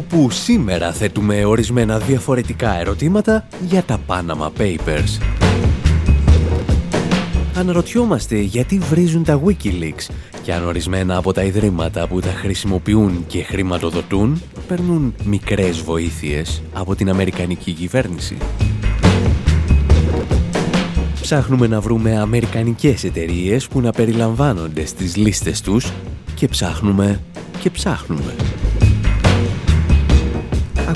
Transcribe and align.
Όπου 0.00 0.30
σήμερα 0.30 0.92
θέτουμε 0.92 1.44
ορισμένα 1.44 1.98
διαφορετικά 1.98 2.78
ερωτήματα 2.78 3.46
για 3.68 3.82
τα 3.82 3.98
Panama 4.06 4.50
Papers. 4.58 5.22
Αναρωτιόμαστε 7.54 8.38
γιατί 8.38 8.78
βρίζουν 8.78 9.24
τα 9.24 9.42
Wikileaks 9.44 10.14
και 10.42 10.52
αν 10.52 10.66
ορισμένα 10.66 11.16
από 11.16 11.32
τα 11.32 11.42
ιδρύματα 11.42 12.06
που 12.06 12.20
τα 12.20 12.28
χρησιμοποιούν 12.28 13.24
και 13.26 13.42
χρηματοδοτούν 13.42 14.42
παίρνουν 14.68 15.14
μικρές 15.24 15.80
βοήθειες 15.80 16.62
από 16.72 16.94
την 16.94 17.10
Αμερικανική 17.10 17.72
κυβέρνηση. 17.72 18.36
Ψάχνουμε 21.20 21.66
να 21.66 21.80
βρούμε 21.80 22.18
αμερικανικές 22.18 23.04
εταιρείες 23.04 23.68
που 23.68 23.80
να 23.80 23.90
περιλαμβάνονται 23.90 24.86
στις 24.86 25.16
λίστες 25.16 25.60
τους 25.60 25.92
και 26.34 26.48
ψάχνουμε 26.48 27.20
και 27.60 27.70
ψάχνουμε. 27.70 28.34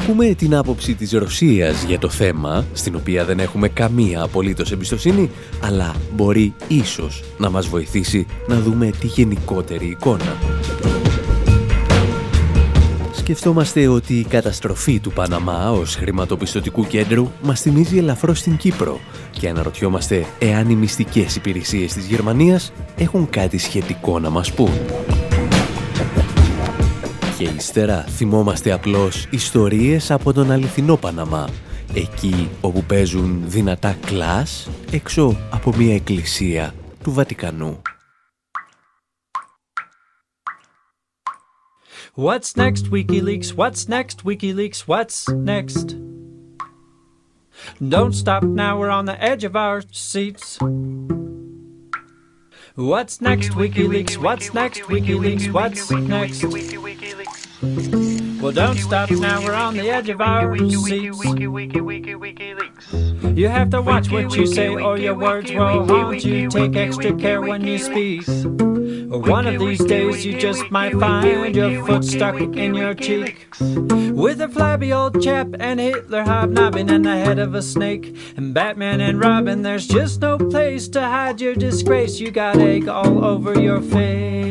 Ακούμε 0.01 0.35
την 0.35 0.55
άποψη 0.55 0.95
της 0.95 1.13
Ρωσίας 1.13 1.83
για 1.83 1.99
το 1.99 2.09
θέμα, 2.09 2.65
στην 2.73 2.95
οποία 2.95 3.25
δεν 3.25 3.39
έχουμε 3.39 3.69
καμία 3.69 4.23
απολύτως 4.23 4.73
εμπιστοσύνη, 4.73 5.31
αλλά 5.61 5.95
μπορεί 6.15 6.55
ίσως 6.69 7.23
να 7.39 7.51
μας 7.51 7.67
βοηθήσει 7.67 8.27
να 8.49 8.61
δούμε 8.61 8.91
τη 8.91 9.07
γενικότερη 9.07 9.87
εικόνα. 9.87 10.37
Σκεφτόμαστε 13.13 13.89
ότι 13.89 14.15
η 14.15 14.25
καταστροφή 14.25 15.01
του 15.01 15.13
Παναμά 15.13 15.71
ως 15.71 15.97
χρηματοπιστωτικού 15.97 16.87
κέντρου 16.87 17.31
μας 17.43 17.61
θυμίζει 17.61 17.99
ελαφρώς 17.99 18.39
στην 18.39 18.57
Κύπρο 18.57 19.01
και 19.31 19.49
αναρωτιόμαστε 19.49 20.27
εάν 20.39 20.71
οι 20.71 20.75
μυστικές 20.75 21.37
υπηρεσίες 21.37 21.93
της 21.93 22.07
Γερμανίας 22.07 22.73
έχουν 22.97 23.31
κάτι 23.31 23.59
σχετικό 23.59 24.19
να 24.19 24.31
μας 24.31 24.53
πούν. 24.53 24.71
Και 27.45 27.51
ύστερα 27.51 28.03
θυμόμαστε 28.03 28.73
απλώς 28.73 29.27
ιστορίες 29.31 30.11
από 30.11 30.33
τον 30.33 30.51
αληθινό 30.51 30.97
Παναμά, 30.97 31.49
εκεί 31.95 32.49
όπου 32.61 32.83
παίζουν 32.83 33.43
δυνατά 33.47 33.97
κλάς 34.07 34.69
έξω 34.91 35.37
από 35.51 35.73
μια 35.77 35.95
εκκλησία 35.95 36.75
του 37.03 37.13
Βατικανού. 37.13 37.83
What's 42.17 42.57
next, 42.57 42.91
WikiLeaks? 42.91 43.49
What's 43.61 43.89
next, 43.89 44.17
WikiLeaks? 44.25 44.79
What's 44.93 45.29
next? 45.53 45.87
Don't 47.95 48.15
stop 48.23 48.43
now, 48.63 48.73
we're 48.79 48.97
on 49.01 49.07
the 49.13 49.19
edge 49.31 49.45
of 49.51 49.55
our 49.65 49.79
seats. 49.91 50.59
What's 52.93 53.21
next, 53.29 53.51
WikiLeaks? 53.61 54.15
What's 54.27 54.53
next, 54.53 54.81
WikiLeaks? 54.93 55.45
What's 55.53 55.91
next? 56.17 56.41
Well, 57.65 58.53
don't 58.53 58.77
stop 58.77 59.11
now, 59.11 59.43
we're 59.43 59.55
on 59.55 59.75
the 59.75 59.89
edge 59.89 60.11
of 60.11 60.21
our 60.21 60.59
seats. 60.59 61.25
You 63.35 63.49
have 63.49 63.71
to 63.71 63.81
watch 63.81 64.11
what 64.11 64.37
you 64.37 64.47
say, 64.47 64.69
or 64.69 64.99
your 64.99 65.15
words 65.15 65.51
will 65.51 65.87
haunt 65.87 66.23
you. 66.25 66.51
Take 66.51 66.77
extra 66.77 67.15
care 67.17 67.41
when 67.41 67.67
you 67.67 67.79
speak. 67.79 68.27
One 68.27 69.47
of 69.47 69.59
these 69.59 69.83
days, 69.83 70.27
you 70.27 70.39
just 70.39 70.71
might 70.71 70.93
find 70.93 71.57
your 71.57 71.87
foot 71.87 72.05
stuck 72.05 72.35
in 72.35 72.75
your 72.75 72.93
cheek. 72.93 73.47
With 73.61 74.43
a 74.43 74.49
flabby 74.49 74.93
old 74.93 75.23
chap 75.23 75.49
and 75.59 75.81
Hitler 75.81 76.25
hobnobbing 76.25 76.91
and 76.91 77.07
the 77.07 77.17
head 77.17 77.39
of 77.39 77.55
a 77.55 77.63
snake. 77.63 78.15
And 78.37 78.53
Batman 78.53 79.01
and 79.01 79.19
Robin, 79.19 79.63
there's 79.63 79.87
just 79.89 80.21
no 80.21 80.37
place 80.37 80.87
to 80.89 81.01
hide 81.01 81.41
your 81.41 81.55
disgrace. 81.55 82.21
You 82.21 82.31
got 82.31 82.59
egg 82.59 82.89
all 82.89 83.25
over 83.25 83.59
your 83.59 83.81
face. 83.81 84.44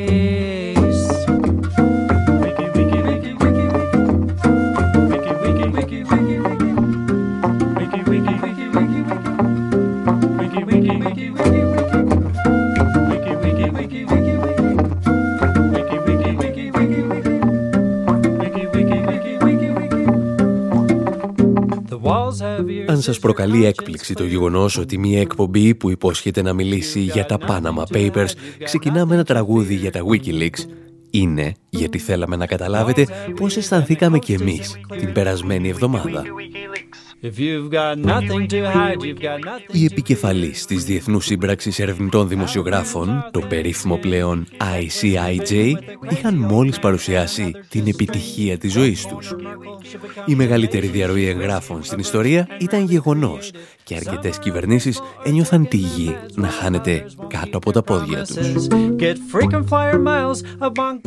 Αν 22.93 23.01
σας 23.01 23.19
προκαλεί 23.19 23.65
έκπληξη 23.65 24.13
το 24.13 24.25
γεγονός 24.25 24.77
ότι 24.77 24.97
μια 24.97 25.19
εκπομπή 25.19 25.75
που 25.75 25.89
υπόσχεται 25.89 26.41
να 26.41 26.53
μιλήσει 26.53 26.99
για 26.99 27.25
τα 27.25 27.37
Panama 27.47 27.83
Papers 27.95 28.29
ξεκινά 28.63 29.05
με 29.05 29.13
ένα 29.13 29.23
τραγούδι 29.23 29.75
για 29.75 29.91
τα 29.91 29.99
Wikileaks, 30.05 30.59
είναι 31.09 31.53
γιατί 31.69 31.97
θέλαμε 31.97 32.35
να 32.35 32.45
καταλάβετε 32.45 33.07
πώς 33.35 33.57
αισθανθήκαμε 33.57 34.19
κι 34.19 34.33
εμείς 34.33 34.75
την 34.99 35.11
περασμένη 35.11 35.69
εβδομάδα. 35.69 36.23
Η 39.71 39.85
επικεφαλής 39.85 40.65
της 40.65 40.83
Διεθνούς 40.83 41.25
Σύμπραξης 41.25 41.79
Ερευνητών 41.79 42.27
Δημοσιογράφων, 42.27 43.29
το 43.31 43.39
περίφημο 43.39 43.97
πλέον 43.97 44.47
ICIJ, 44.57 45.73
είχαν 46.09 46.35
μόλις 46.35 46.79
παρουσιάσει 46.79 47.51
την 47.69 47.87
επιτυχία 47.87 48.57
της 48.57 48.71
ζωής 48.71 49.05
τους. 49.05 49.35
Η 50.25 50.35
μεγαλύτερη 50.35 50.87
διαρροή 50.87 51.27
εγγράφων 51.27 51.83
στην 51.83 51.99
ιστορία 51.99 52.47
ήταν 52.59 52.85
γεγονός 52.85 53.51
και 53.83 53.95
αρκετές 53.95 54.39
κυβερνήσεις 54.39 55.01
ένιωθαν 55.23 55.67
τη 55.67 55.77
γη 55.77 56.15
να 56.35 56.47
χάνεται 56.47 57.05
κάτω 57.27 57.57
από 57.57 57.71
τα 57.71 57.83
πόδια 57.83 58.25
τους. 58.25 58.67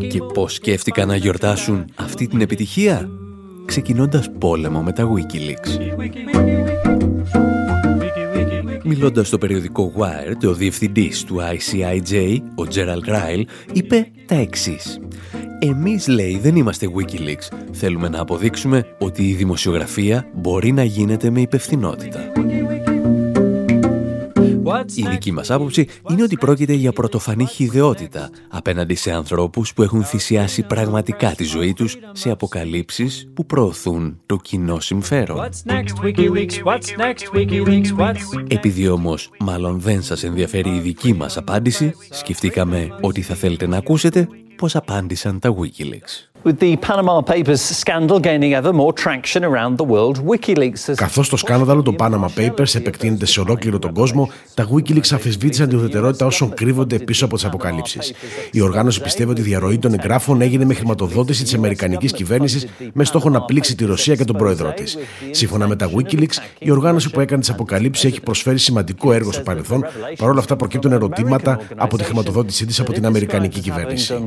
Και 0.09 0.23
πώς 0.35 0.55
σκέφτηκαν 0.55 1.09
να 1.09 1.17
γιορτάσουν 1.17 1.85
αυτή 1.95 2.27
την 2.27 2.41
επιτυχία; 2.41 3.09
Ξεκινώντας 3.67 4.31
πόλεμο 4.39 4.83
με 4.83 4.93
τα 4.93 5.09
Wikileaks. 5.13 5.79
Μιλώντας 8.85 9.27
στο 9.27 9.39
περιοδικό 9.39 9.93
Wired, 9.97 10.49
ο 10.49 10.55
διευθυντής 10.55 11.25
του 11.25 11.37
ICIJ, 11.37 12.39
ο 12.55 12.63
Gerald 12.75 13.09
Ryle, 13.09 13.45
είπε 13.73 14.07
τα 14.27 14.35
εξής. 14.35 15.01
Εμείς, 15.59 16.09
λέει, 16.09 16.39
δεν 16.39 16.57
είμαστε 16.57 16.89
Wikileaks. 16.97 17.57
Θέλουμε 17.73 18.09
να 18.09 18.21
αποδείξουμε 18.21 18.85
ότι 18.99 19.29
η 19.29 19.35
δημοσιογραφία 19.35 20.27
μπορεί 20.35 20.73
να 20.73 20.85
γίνεται 20.85 21.31
με 21.31 21.41
υπευθυνότητα. 21.41 22.33
Η 24.95 25.07
δική 25.09 25.33
μας 25.33 25.51
άποψη 25.51 25.89
είναι 26.11 26.23
ότι 26.23 26.37
πρόκειται 26.37 26.73
για 26.73 26.93
πρωτοφανή 26.93 27.47
χιδεότητα 27.47 28.31
απέναντι 28.49 28.95
σε 28.95 29.13
ανθρώπους 29.13 29.75
που 29.75 29.83
έχουν 29.83 30.05
θυσιάσει 30.05 30.63
πραγματικά 30.63 31.31
τη 31.31 31.45
ζωή 31.45 31.73
τους 31.73 31.97
σε 32.13 32.31
αποκαλύψεις 32.31 33.29
που 33.35 33.47
προωθούν 33.47 34.21
το 34.27 34.37
κοινό 34.37 34.81
συμφέρον. 34.81 35.49
Επειδή 38.49 38.89
όμως 38.89 39.31
μάλλον 39.39 39.81
δεν 39.81 40.03
σας 40.03 40.23
ενδιαφέρει 40.23 40.71
η 40.71 40.81
δική 40.81 41.15
μας 41.15 41.37
απάντηση, 41.37 41.95
σκεφτήκαμε 42.11 42.89
ότι 43.01 43.23
θα 43.23 43.35
θέλετε 43.35 43.67
να 43.67 43.77
ακούσετε 43.77 44.29
πώς 44.57 44.77
απάντησαν 44.77 45.39
τα 45.39 45.55
Wikileaks. 45.55 46.36
Καθώς 50.97 51.29
το 51.29 51.37
σκάνδαλο 51.37 51.83
των 51.83 51.97
Panama 51.99 52.27
Papers 52.37 52.75
επεκτείνεται 52.75 53.27
σε 53.27 53.41
ολόκληρο 53.41 53.79
τον 53.79 53.93
κόσμο, 53.93 54.31
τα 54.55 54.69
Wikileaks 54.75 55.13
αφισβήτησαν 55.13 55.69
την 55.69 55.79
ουδετερότητα 55.79 56.27
όσων 56.27 56.55
κρύβονται 56.55 56.99
πίσω 56.99 57.25
από 57.25 57.35
τις 57.35 57.45
αποκαλύψεις. 57.45 58.13
Η 58.53 58.61
οργάνωση 58.61 59.01
πιστεύει 59.01 59.31
ότι 59.31 59.41
η 59.41 59.45
διαρροή 59.45 59.79
των 59.79 59.93
εγγράφων 59.93 60.41
έγινε 60.41 60.65
με 60.65 60.75
χρηματοδότηση 60.75 61.43
της 61.43 61.55
Αμερικανικής 61.55 62.13
κυβέρνησης 62.13 62.67
με 62.93 63.05
στόχο 63.05 63.31
να 63.31 63.43
πλήξει 63.43 63.75
τη 63.77 63.85
Ρωσία 63.85 64.15
και 64.15 64.25
τον 64.25 64.37
πρόεδρό 64.37 64.73
της. 64.73 64.99
Σύμφωνα 65.31 65.69
με 65.69 65.77
τα 65.77 65.91
Wikileaks, 65.97 66.37
η 66.59 66.71
οργάνωση 66.71 67.11
που 67.11 67.21
έκανε 67.21 67.41
τις 67.41 67.51
αποκαλύψεις 67.51 68.05
έχει 68.05 68.21
προσφέρει 68.21 68.59
σημαντικό 68.59 69.13
έργο 69.13 69.33
στο 69.33 69.43
παρελθόν. 69.43 69.85
Παρ' 70.19 70.29
όλα 70.29 70.41
αυτά, 70.41 70.57
προκύπτουν 70.57 70.93
ερωτήματα 70.93 71.59
από 71.77 71.97
τη 71.97 72.05
χρηματοδότησή 72.05 72.67
της 72.67 72.81
από 72.81 72.93
την 72.93 73.07
Αμερικανική 73.07 73.61
κυβέρνηση. 73.61 74.27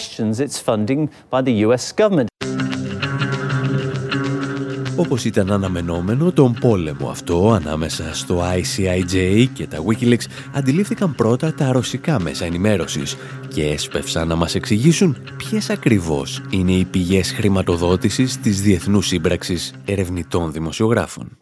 questions 0.00 0.40
its 0.40 0.58
funding 0.58 1.10
by 1.28 1.42
the 1.42 1.52
US 1.66 1.92
government. 1.92 2.30
Όπως 5.00 5.24
ήταν 5.24 5.52
αναμενόμενο, 5.52 6.32
τον 6.32 6.56
πόλεμο 6.60 7.08
αυτό 7.08 7.50
ανάμεσα 7.50 8.14
στο 8.14 8.42
ICIJ 8.54 9.46
και 9.52 9.66
τα 9.66 9.78
Wikileaks 9.78 10.24
αντιλήφθηκαν 10.52 11.14
πρώτα 11.14 11.54
τα 11.54 11.72
ρωσικά 11.72 12.20
μέσα 12.20 12.44
ενημέρωσης 12.44 13.16
και 13.48 13.64
έσπευσαν 13.66 14.28
να 14.28 14.34
μας 14.34 14.54
εξηγήσουν 14.54 15.16
ποιες 15.36 15.70
ακριβώς 15.70 16.42
είναι 16.50 16.72
οι 16.72 16.84
πηγές 16.84 17.32
χρηματοδότησης 17.32 18.40
της 18.40 18.62
Διεθνούς 18.62 19.06
Σύμπραξης 19.06 19.72
Ερευνητών 19.84 20.52
Δημοσιογράφων. 20.52 21.36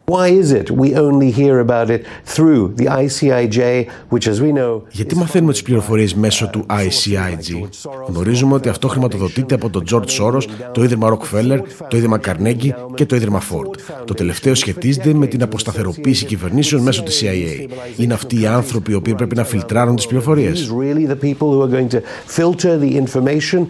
Γιατί 4.91 5.15
μαθαίνουμε 5.15 5.51
τις 5.51 5.61
πληροφορίες 5.61 6.13
μέσω 6.13 6.47
του 6.47 6.65
ICIG. 6.69 7.69
Γνωρίζουμε 8.07 8.53
ότι 8.53 8.69
αυτό 8.69 8.87
χρηματοδοτείται 8.87 9.55
από 9.55 9.69
τον 9.69 9.83
George 9.91 10.19
Soros, 10.19 10.43
το 10.73 10.83
Ίδρυμα 10.83 11.17
Rockefeller, 11.17 11.59
το 11.89 11.97
Ίδρυμα 11.97 12.19
Carnegie 12.25 12.71
και 12.93 13.05
το 13.05 13.15
Ίδρυμα 13.15 13.39
Ford. 13.49 14.03
Το 14.05 14.13
τελευταίο 14.13 14.55
σχετίζεται 14.55 15.13
με 15.13 15.27
την 15.27 15.43
αποσταθεροποίηση 15.43 16.25
κυβερνήσεων 16.25 16.81
μέσω 16.81 17.03
της 17.03 17.23
CIA. 17.23 17.69
Είναι 17.97 18.13
αυτοί 18.13 18.41
οι 18.41 18.45
άνθρωποι 18.45 18.91
οι 18.91 18.95
οποίοι 18.95 19.15
πρέπει 19.15 19.35
να 19.35 19.43
φιλτράρουν 19.43 19.95
τις 19.95 20.07
πληροφορίες 20.07 20.71
filter 22.35 22.79
the 22.79 23.03
information. 23.03 23.65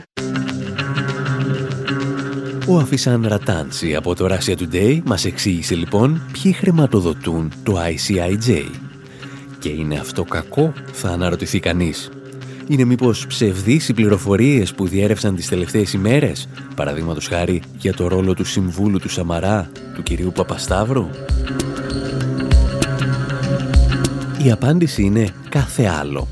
Ο 2.67 2.77
Αφισάν 2.77 3.25
Ρατάντσι 3.27 3.95
από 3.95 4.15
το 4.15 4.27
Russia 4.29 4.55
Today 4.55 4.99
μας 5.05 5.25
εξήγησε 5.25 5.75
λοιπόν 5.75 6.21
ποιοι 6.31 6.51
χρηματοδοτούν 6.51 7.51
το 7.63 7.77
ICIJ. 7.77 8.63
Και 9.59 9.69
είναι 9.69 9.99
αυτό 9.99 10.23
κακό, 10.23 10.73
θα 10.91 11.09
αναρωτηθεί 11.09 11.59
κανείς. 11.59 12.09
Είναι 12.69 12.83
μήπως 12.83 13.27
ψευδείς 13.27 13.89
οι 13.89 13.93
πληροφορίες 13.93 14.73
που 14.73 14.87
διέρευσαν 14.87 15.35
τις 15.35 15.47
τελευταίες 15.47 15.93
ημέρες, 15.93 16.47
παραδείγματος 16.75 17.27
χάρη 17.27 17.61
για 17.77 17.93
το 17.93 18.07
ρόλο 18.07 18.33
του 18.33 18.45
συμβούλου 18.45 18.99
του 18.99 19.09
Σαμαρά, 19.09 19.69
του 19.95 20.03
κυρίου 20.03 20.31
Παπασταύρου; 20.35 21.07
Η 24.45 24.51
απάντηση 24.51 25.03
είναι 25.03 25.29
κάθε 25.49 25.85
άλλο. 25.85 26.27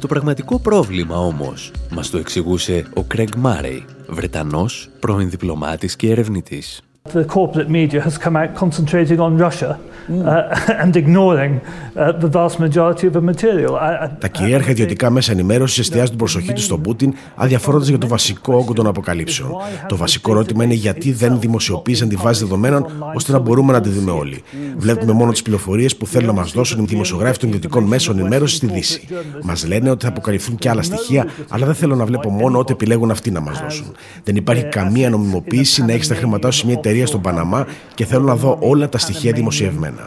Το 0.00 0.06
πραγματικό 0.06 0.58
πρόβλημα 0.58 1.16
όμως 1.16 1.72
μας 1.90 2.10
το 2.10 2.18
εξηγούσε 2.18 2.84
ο 2.94 3.02
Κρέγ 3.02 3.28
Μάρεϊ, 3.36 3.84
Βρετανός 4.08 4.88
πρώην 5.00 5.30
διπλωμάτης 5.30 5.96
και 5.96 6.10
ερευνητής. 6.10 6.82
The 7.12 7.24
corporate 7.24 7.68
media 7.68 8.00
has 8.00 8.18
come 8.18 8.36
out 8.36 8.54
concentrating 8.54 9.18
on 9.18 9.38
Russia 9.38 9.70
uh, 9.70 9.89
and 10.82 10.96
ignoring 10.96 11.60
uh, 11.60 12.12
the 12.22 12.28
vast 12.36 12.58
majority 12.58 13.06
of 13.06 13.12
the 13.12 13.20
material. 13.20 13.78
Τα 14.18 14.28
κυρίαρχα 14.28 14.70
ιδιωτικά 14.70 15.10
μέσα 15.10 15.32
ενημέρωσης 15.32 15.78
εστιάζουν 15.78 16.08
την 16.08 16.18
προσοχή 16.18 16.52
τους 16.52 16.64
στον 16.64 16.80
Πούτιν, 16.80 17.14
αδιαφορώντας 17.34 17.88
για 17.88 17.98
το 17.98 18.06
βασικό 18.06 18.54
όγκο 18.54 18.72
των 18.72 18.86
αποκαλύψεων. 18.86 19.50
Το 19.88 19.96
βασικό 19.96 20.30
ερώτημα 20.30 20.64
είναι 20.64 20.74
γιατί 20.74 21.12
δεν 21.12 21.40
δημοσιοποίησαν 21.40 22.08
τη 22.08 22.16
βάση 22.16 22.42
δεδομένων 22.42 22.86
ώστε 23.14 23.32
να 23.32 23.38
μπορούμε 23.38 23.72
να 23.72 23.80
τη 23.80 23.88
δούμε 23.88 24.10
όλοι. 24.10 24.42
Βλέπουμε 24.76 25.12
μόνο 25.12 25.32
τις 25.32 25.42
πληροφορίες 25.42 25.96
που 25.96 26.06
θέλουν 26.06 26.26
να 26.26 26.32
μας 26.32 26.52
δώσουν 26.52 26.82
οι 26.82 26.86
δημοσιογράφοι 26.86 27.38
των 27.38 27.48
ιδιωτικών 27.48 27.84
μέσων 27.84 28.18
ενημέρωσης 28.18 28.56
στη 28.56 28.66
Δύση. 28.66 29.08
Μας 29.42 29.66
λένε 29.66 29.90
ότι 29.90 30.04
θα 30.04 30.10
αποκαλυφθούν 30.10 30.56
και 30.56 30.68
άλλα 30.68 30.82
στοιχεία, 30.82 31.26
αλλά 31.48 31.66
δεν 31.66 31.74
θέλω 31.74 31.94
να 31.94 32.04
βλέπω 32.04 32.30
μόνο 32.30 32.58
ό,τι 32.58 32.72
επιλέγουν 32.72 33.10
αυτοί 33.10 33.30
να 33.30 33.40
μας 33.40 33.60
δώσουν. 33.60 33.92
Δεν 34.24 34.36
υπάρχει 34.36 34.64
καμία 34.64 35.10
νομιμοποίηση 35.10 35.84
να 35.84 35.92
έχεις 35.92 36.08
τα 36.08 36.14
χρήματά 36.14 36.50
σου 36.50 36.66
μια 36.66 36.74
εταιρεία 36.78 37.06
στον 37.06 37.20
Παναμά 37.20 37.66
και 37.94 38.04
θέλω 38.04 38.24
να 38.24 38.36
δω 38.36 38.56
όλα 38.60 38.88
τα 38.88 38.98
στοιχεία 38.98 39.32
δημοσιευμένα. 39.32 39.99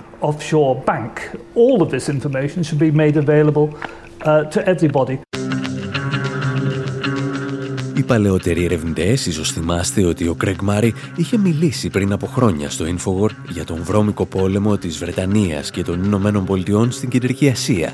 Οι 7.98 8.04
παλαιότεροι 8.04 8.66
ερευνητές, 8.66 9.26
ίσως 9.26 9.52
θυμάστε 9.52 10.06
ότι 10.06 10.28
ο 10.28 10.34
Κρέγκ 10.34 10.62
Μάρι 10.62 10.94
είχε 11.16 11.38
μιλήσει 11.38 11.90
πριν 11.90 12.12
από 12.12 12.26
χρόνια 12.26 12.70
στο 12.70 12.86
Infowar 12.86 13.30
για 13.50 13.66
τον 13.66 13.84
βρώμικο 13.84 14.26
πόλεμο 14.26 14.78
της 14.78 14.98
Βρετανίας 14.98 15.72
και 15.72 15.84
των 15.84 16.04
Ηνωμένων 16.04 16.46
Πολιτειών 16.46 16.92
στην 16.92 17.10
Κεντρική 17.10 17.50
Ασία. 17.50 17.94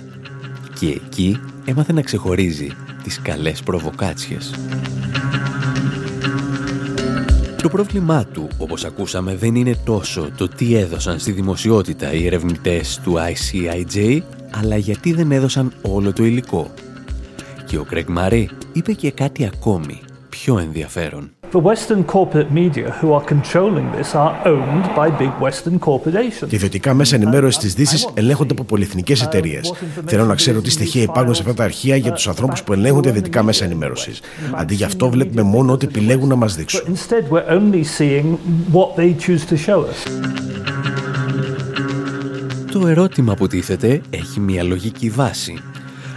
Και 0.79 0.87
εκεί 0.87 1.39
έμαθε 1.65 1.93
να 1.93 2.01
ξεχωρίζει 2.01 2.67
τις 3.03 3.21
καλές 3.21 3.63
προβοκάτσιες. 3.63 4.53
Το 7.61 7.69
πρόβλημά 7.69 8.25
του, 8.25 8.47
όπως 8.57 8.85
ακούσαμε, 8.85 9.35
δεν 9.35 9.55
είναι 9.55 9.75
τόσο 9.85 10.29
το 10.37 10.47
τι 10.47 10.75
έδωσαν 10.75 11.19
στη 11.19 11.31
δημοσιότητα 11.31 12.13
οι 12.13 12.25
ερευνητές 12.25 12.99
του 13.03 13.13
ICIJ, 13.13 14.19
αλλά 14.51 14.77
γιατί 14.77 15.13
δεν 15.13 15.31
έδωσαν 15.31 15.73
όλο 15.81 16.13
το 16.13 16.23
υλικό. 16.23 16.73
Και 17.65 17.77
ο 17.77 17.83
Κρέγκ 17.83 18.07
Μαρή 18.09 18.49
είπε 18.73 18.93
και 18.93 19.11
κάτι 19.11 19.45
ακόμη 19.45 19.99
πιο 20.29 20.57
ενδιαφέρον. 20.59 21.38
The 21.51 21.59
Western 21.59 22.03
corporate 22.03 22.51
media 22.51 22.91
who 23.01 23.11
are 23.11 23.25
controlling 23.33 23.87
this 23.97 24.13
are 24.13 24.33
owned 24.45 24.85
by 24.95 25.09
big 25.09 25.31
Western 25.41 25.79
corporations. 25.79 26.39
Τα 26.39 26.47
ιδιωτικά 26.49 26.93
μέσα 26.93 27.15
ενημέρωσης 27.15 27.61
της 27.61 27.73
Δύσης 27.73 28.09
ελέγχονται 28.13 28.51
από 28.51 28.63
πολυεθνικές 28.63 29.21
εταιρείες. 29.21 29.73
Θέλω 30.05 30.25
να 30.25 30.35
ξέρω 30.35 30.61
τι 30.61 30.69
στοιχεία 30.71 31.01
υπάρχουν 31.01 31.33
σε 31.33 31.41
αυτά 31.41 31.53
τα 31.53 31.63
αρχεία 31.63 31.95
για 31.95 32.11
τους 32.11 32.27
ανθρώπους 32.27 32.63
που 32.63 32.73
ελέγχουν 32.73 33.01
τα 33.01 33.09
ιδιωτικά 33.09 33.43
μέσα 33.43 33.65
ενημέρωσης. 33.65 34.21
Αντί 34.51 34.75
γι' 34.75 34.83
αυτό 34.83 35.09
βλέπουμε 35.09 35.41
μόνο 35.41 35.73
ό,τι 35.73 35.85
επιλέγουν 35.85 36.27
να 36.27 36.35
μας 36.35 36.55
δείξουν. 36.55 36.97
Το 42.71 42.87
ερώτημα 42.87 43.33
που 43.33 43.47
τίθεται 43.47 44.01
έχει 44.09 44.39
μια 44.39 44.63
λογική 44.63 45.09
βάση. 45.09 45.61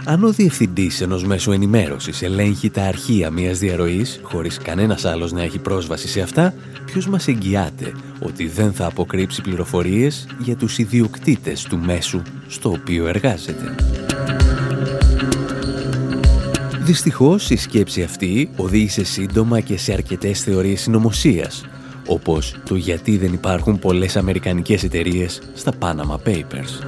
Αν 0.05 0.23
ο 0.23 0.31
διευθυντής 0.31 1.01
ενός 1.01 1.23
μέσου 1.23 1.51
ενημέρωσης 1.51 2.21
ελέγχει 2.21 2.69
τα 2.69 2.83
αρχεία 2.83 3.29
μιας 3.29 3.59
διαρροής, 3.59 4.19
χωρίς 4.23 4.57
κανένας 4.57 5.05
άλλος 5.05 5.31
να 5.31 5.41
έχει 5.41 5.59
πρόσβαση 5.59 6.07
σε 6.07 6.21
αυτά, 6.21 6.53
ποιος 6.85 7.07
μας 7.07 7.27
εγγυάται 7.27 7.91
ότι 8.19 8.47
δεν 8.47 8.73
θα 8.73 8.85
αποκρύψει 8.85 9.41
πληροφορίες 9.41 10.27
για 10.39 10.55
τους 10.55 10.77
ιδιοκτήτες 10.77 11.63
του 11.63 11.77
μέσου 11.77 12.21
στο 12.47 12.69
οποίο 12.69 13.07
εργάζεται; 13.07 13.75
Δυστυχώς 16.79 17.49
η 17.49 17.55
σκέψη 17.55 18.03
αυτή 18.03 18.49
οδήγησε 18.55 19.03
σύντομα 19.03 19.59
και 19.59 19.77
σε 19.77 19.93
αρκετές 19.93 20.41
θεωρίες 20.41 20.81
συνωμοσίας, 20.81 21.65
όπως 22.07 22.55
το 22.65 22.75
γιατί 22.75 23.17
δεν 23.17 23.33
υπάρχουν 23.33 23.79
πολλές 23.79 24.15
αμερικανικές 24.15 24.83
εταιρείες 24.83 25.41
στα 25.53 25.71
Panama 25.79 26.29
Papers. 26.29 26.83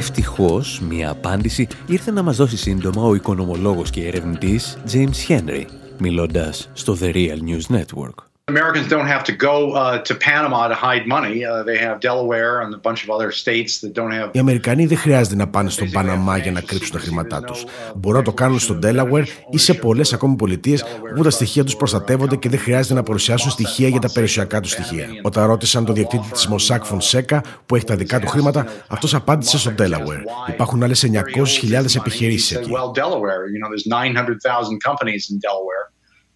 Ευτυχώς, 0.00 0.80
μία 0.80 1.10
απάντηση 1.10 1.66
ήρθε 1.86 2.10
να 2.10 2.22
μας 2.22 2.36
δώσει 2.36 2.56
σύντομα 2.56 3.02
ο 3.02 3.14
οικονομολόγος 3.14 3.90
και 3.90 4.06
ερευνητής 4.06 4.78
James 4.92 5.28
Henry, 5.28 5.64
μιλώντας 5.98 6.68
στο 6.72 6.96
The 7.00 7.14
Real 7.14 7.38
News 7.38 7.76
Network. 7.76 8.29
Americans 8.54 8.86
don't 8.94 9.10
have 9.14 9.24
to 9.30 9.34
go 9.48 9.54
uh, 9.72 9.98
to 10.08 10.12
Panama 10.28 10.60
to 10.72 10.76
hide 10.86 11.04
money. 11.16 11.36
Uh, 11.44 11.62
they 11.68 11.78
have 11.86 11.96
Delaware 12.08 12.54
and 12.62 12.70
a 12.78 12.80
bunch 12.88 13.00
of 13.04 13.08
other 13.16 13.30
states 13.42 13.72
that 13.82 13.92
don't 13.98 14.12
have. 14.12 14.30
Οι 14.32 14.38
Αμερικανοί 14.38 14.86
δεν 14.86 14.98
χρειάζεται 14.98 15.36
να 15.36 15.48
πάνε 15.48 15.70
στον 15.70 15.90
Παναμά 15.90 16.36
για 16.38 16.52
να 16.52 16.60
κρύψουν 16.60 16.92
τα 16.92 16.98
χρήματά 16.98 17.40
τους. 17.42 17.64
Μπορούν 17.96 18.18
να 18.18 18.24
το 18.24 18.32
κάνουν 18.32 18.58
στο 18.58 18.78
Delaware 18.82 19.24
ή 19.50 19.58
σε 19.58 19.74
πολλές 19.74 20.12
ακόμη 20.12 20.36
πολιτείες 20.36 20.84
όπου 21.12 21.22
τα 21.22 21.30
στοιχεία 21.30 21.64
τους 21.64 21.76
προστατεύονται 21.76 22.36
και 22.36 22.48
δεν 22.48 22.58
χρειάζεται 22.58 22.94
να 22.94 23.02
παρουσιάσουν 23.02 23.50
στοιχεία 23.50 23.88
για 23.88 24.00
τα 24.00 24.10
περιουσιακά 24.12 24.60
τους 24.60 24.70
στοιχεία. 24.70 25.06
Όταν 25.22 25.46
ρώτησαν 25.46 25.84
τον 25.84 25.94
διοκτήτη 25.94 26.30
της 26.30 26.48
Mossack 26.48 26.80
Fonseca 26.80 27.40
που 27.66 27.76
έχει 27.76 27.84
τα 27.84 27.96
δικά 27.96 28.20
του 28.20 28.26
χρήματα, 28.26 28.66
αυτός 28.88 29.14
απάντησε 29.14 29.58
στο 29.58 29.72
Delaware. 29.78 30.22
Υπάρχουν 30.48 30.82
άλλες 30.82 31.06
900.000 31.12 31.96
επιχειρήσεις 31.96 32.56
εκεί. 32.56 32.70
Well, 32.72 32.92
Delaware, 33.02 33.42
you 33.52 33.58
know, 33.60 33.68
there's 33.72 33.86
900,000 33.86 34.78
companies 34.88 35.30
in 35.30 35.38
Delaware 35.38 35.86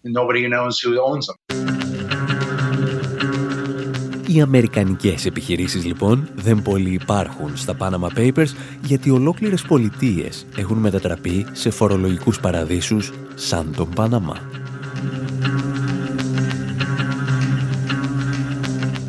and 0.04 0.12
nobody 0.12 0.47
knows 0.49 0.78
who 0.80 1.00
owns 1.00 1.26
them. 1.26 1.84
Οι 4.35 4.41
αμερικανικές 4.41 5.26
επιχειρήσεις 5.26 5.85
λοιπόν 5.85 6.29
δεν 6.35 6.62
πολύ 6.62 6.93
υπάρχουν 6.93 7.57
στα 7.57 7.76
Panama 7.79 8.19
Papers 8.19 8.49
γιατί 8.85 9.11
ολόκληρες 9.11 9.62
πολιτείες 9.62 10.47
έχουν 10.57 10.79
μετατραπεί 10.79 11.47
σε 11.53 11.71
φορολογικούς 11.71 12.41
παραδείσους 12.41 13.12
σαν 13.35 13.75
τον 13.76 13.88
Παναμά. 13.95 14.37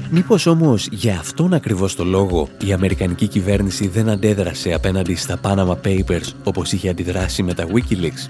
Μήπως 0.09 0.45
όμως 0.45 0.87
για 0.91 1.19
αυτόν 1.19 1.53
ακριβώς 1.53 1.95
το 1.95 2.03
λόγο 2.03 2.49
η 2.65 2.73
Αμερικανική 2.73 3.27
κυβέρνηση 3.27 3.87
δεν 3.87 4.09
αντέδρασε 4.09 4.73
απέναντι 4.73 5.15
στα 5.15 5.39
Panama 5.41 5.75
Papers 5.83 6.33
όπως 6.43 6.71
είχε 6.71 6.89
αντιδράσει 6.89 7.43
με 7.43 7.53
τα 7.53 7.65
Wikileaks; 7.67 8.29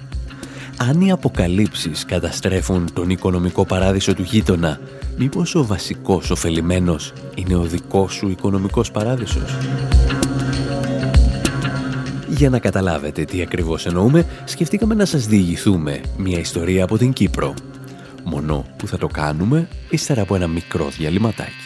Αν 0.77 1.01
οι 1.01 1.12
αποκαλύψεις 1.12 2.05
καταστρέφουν 2.05 2.94
τον 2.94 3.10
οικονομικό 3.10 3.65
παράδεισο 3.65 4.13
του 4.13 4.22
γείτονα, 4.22 4.79
μήπως 5.17 5.55
ο 5.55 5.65
βασικός 5.65 6.29
ωφελημένος 6.29 7.13
είναι 7.36 7.55
ο 7.55 7.62
δικός 7.62 8.13
σου 8.13 8.29
οικονομικός 8.29 8.91
παράδεισος; 8.91 9.58
Για 12.27 12.50
να 12.50 12.60
καταλάβετε 12.60 13.24
τι 13.24 13.41
ακριβώς 13.41 13.86
εννοούμε, 13.86 14.25
σκεφτήκαμε 14.46 14.94
να 14.96 15.05
σας 15.05 15.27
διηγηθούμε 15.27 16.01
μια 16.17 16.39
ιστορία 16.39 16.84
από 16.84 16.98
την 16.98 17.13
Κύπρο. 17.13 17.53
Μόνο 18.24 18.65
που 18.77 18.88
θα 18.88 18.98
το 18.98 19.08
κάνουμε 19.08 19.67
ύστερα 19.89 20.22
από 20.22 20.36
ένα 20.36 20.48
μικρό 20.48 20.88
διαλυματάκι. 20.98 21.64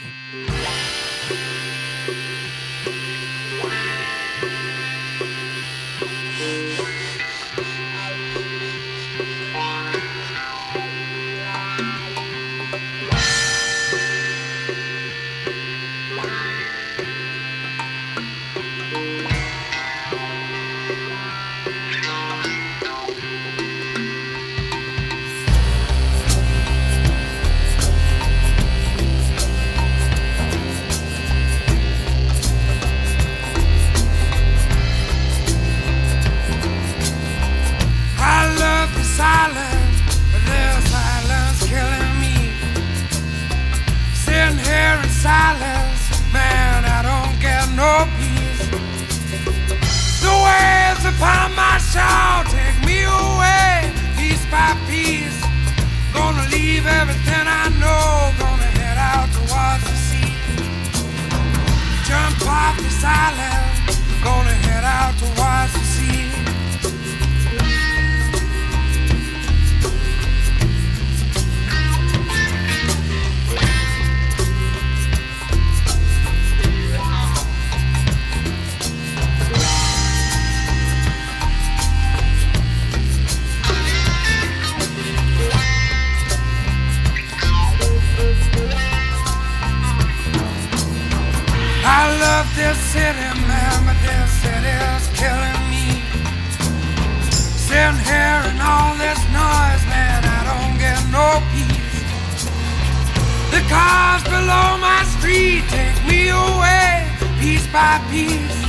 cars 103.70 104.24
below 104.24 104.78
my 104.82 105.02
street 105.16 105.64
take 105.70 106.00
me 106.10 106.30
away 106.30 107.10
piece 107.40 107.68
by 107.68 108.02
piece. 108.12 108.60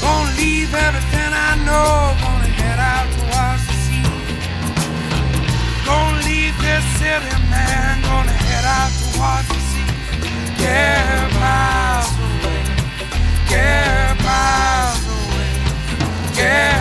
Gonna 0.00 0.36
leave 0.36 0.72
everything 0.74 1.30
I 1.48 1.52
know, 1.66 1.94
gonna 2.22 2.50
head 2.60 2.78
out 2.92 3.08
towards 3.18 3.62
the 3.68 3.76
sea. 3.84 4.04
Gonna 5.88 6.28
leave 6.28 6.56
this 6.66 6.84
city, 7.00 7.32
man, 7.48 8.02
gonna 8.02 8.36
head 8.48 8.66
out 8.78 8.92
towards 9.02 9.48
the 9.54 9.60
sea. 9.70 9.90
Get 10.60 11.24
miles 11.40 12.12
away, 12.28 12.62
get 13.48 14.12
miles 14.28 15.02
away, 15.16 15.52
get 16.36 16.73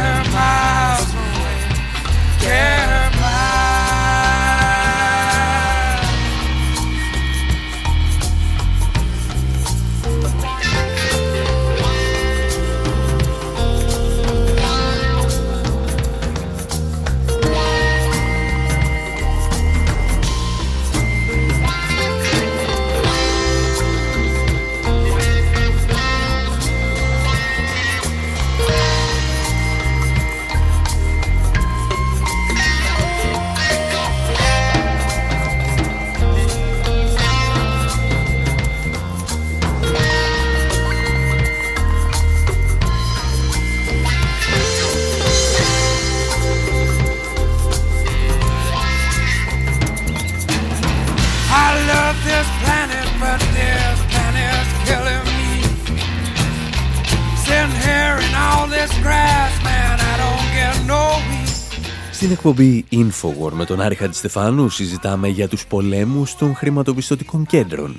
Στην 62.12 62.32
εκπομπή 62.32 62.86
Infowar 62.92 63.52
με 63.52 63.66
τον 63.66 63.82
Άρη 63.82 63.96
Χατζηστεφάνου 63.96 64.70
συζητάμε 64.70 65.28
για 65.28 65.48
τους 65.48 65.66
πολέμους 65.66 66.36
των 66.36 66.56
χρηματοπιστωτικών 66.56 67.46
κέντρων. 67.46 67.96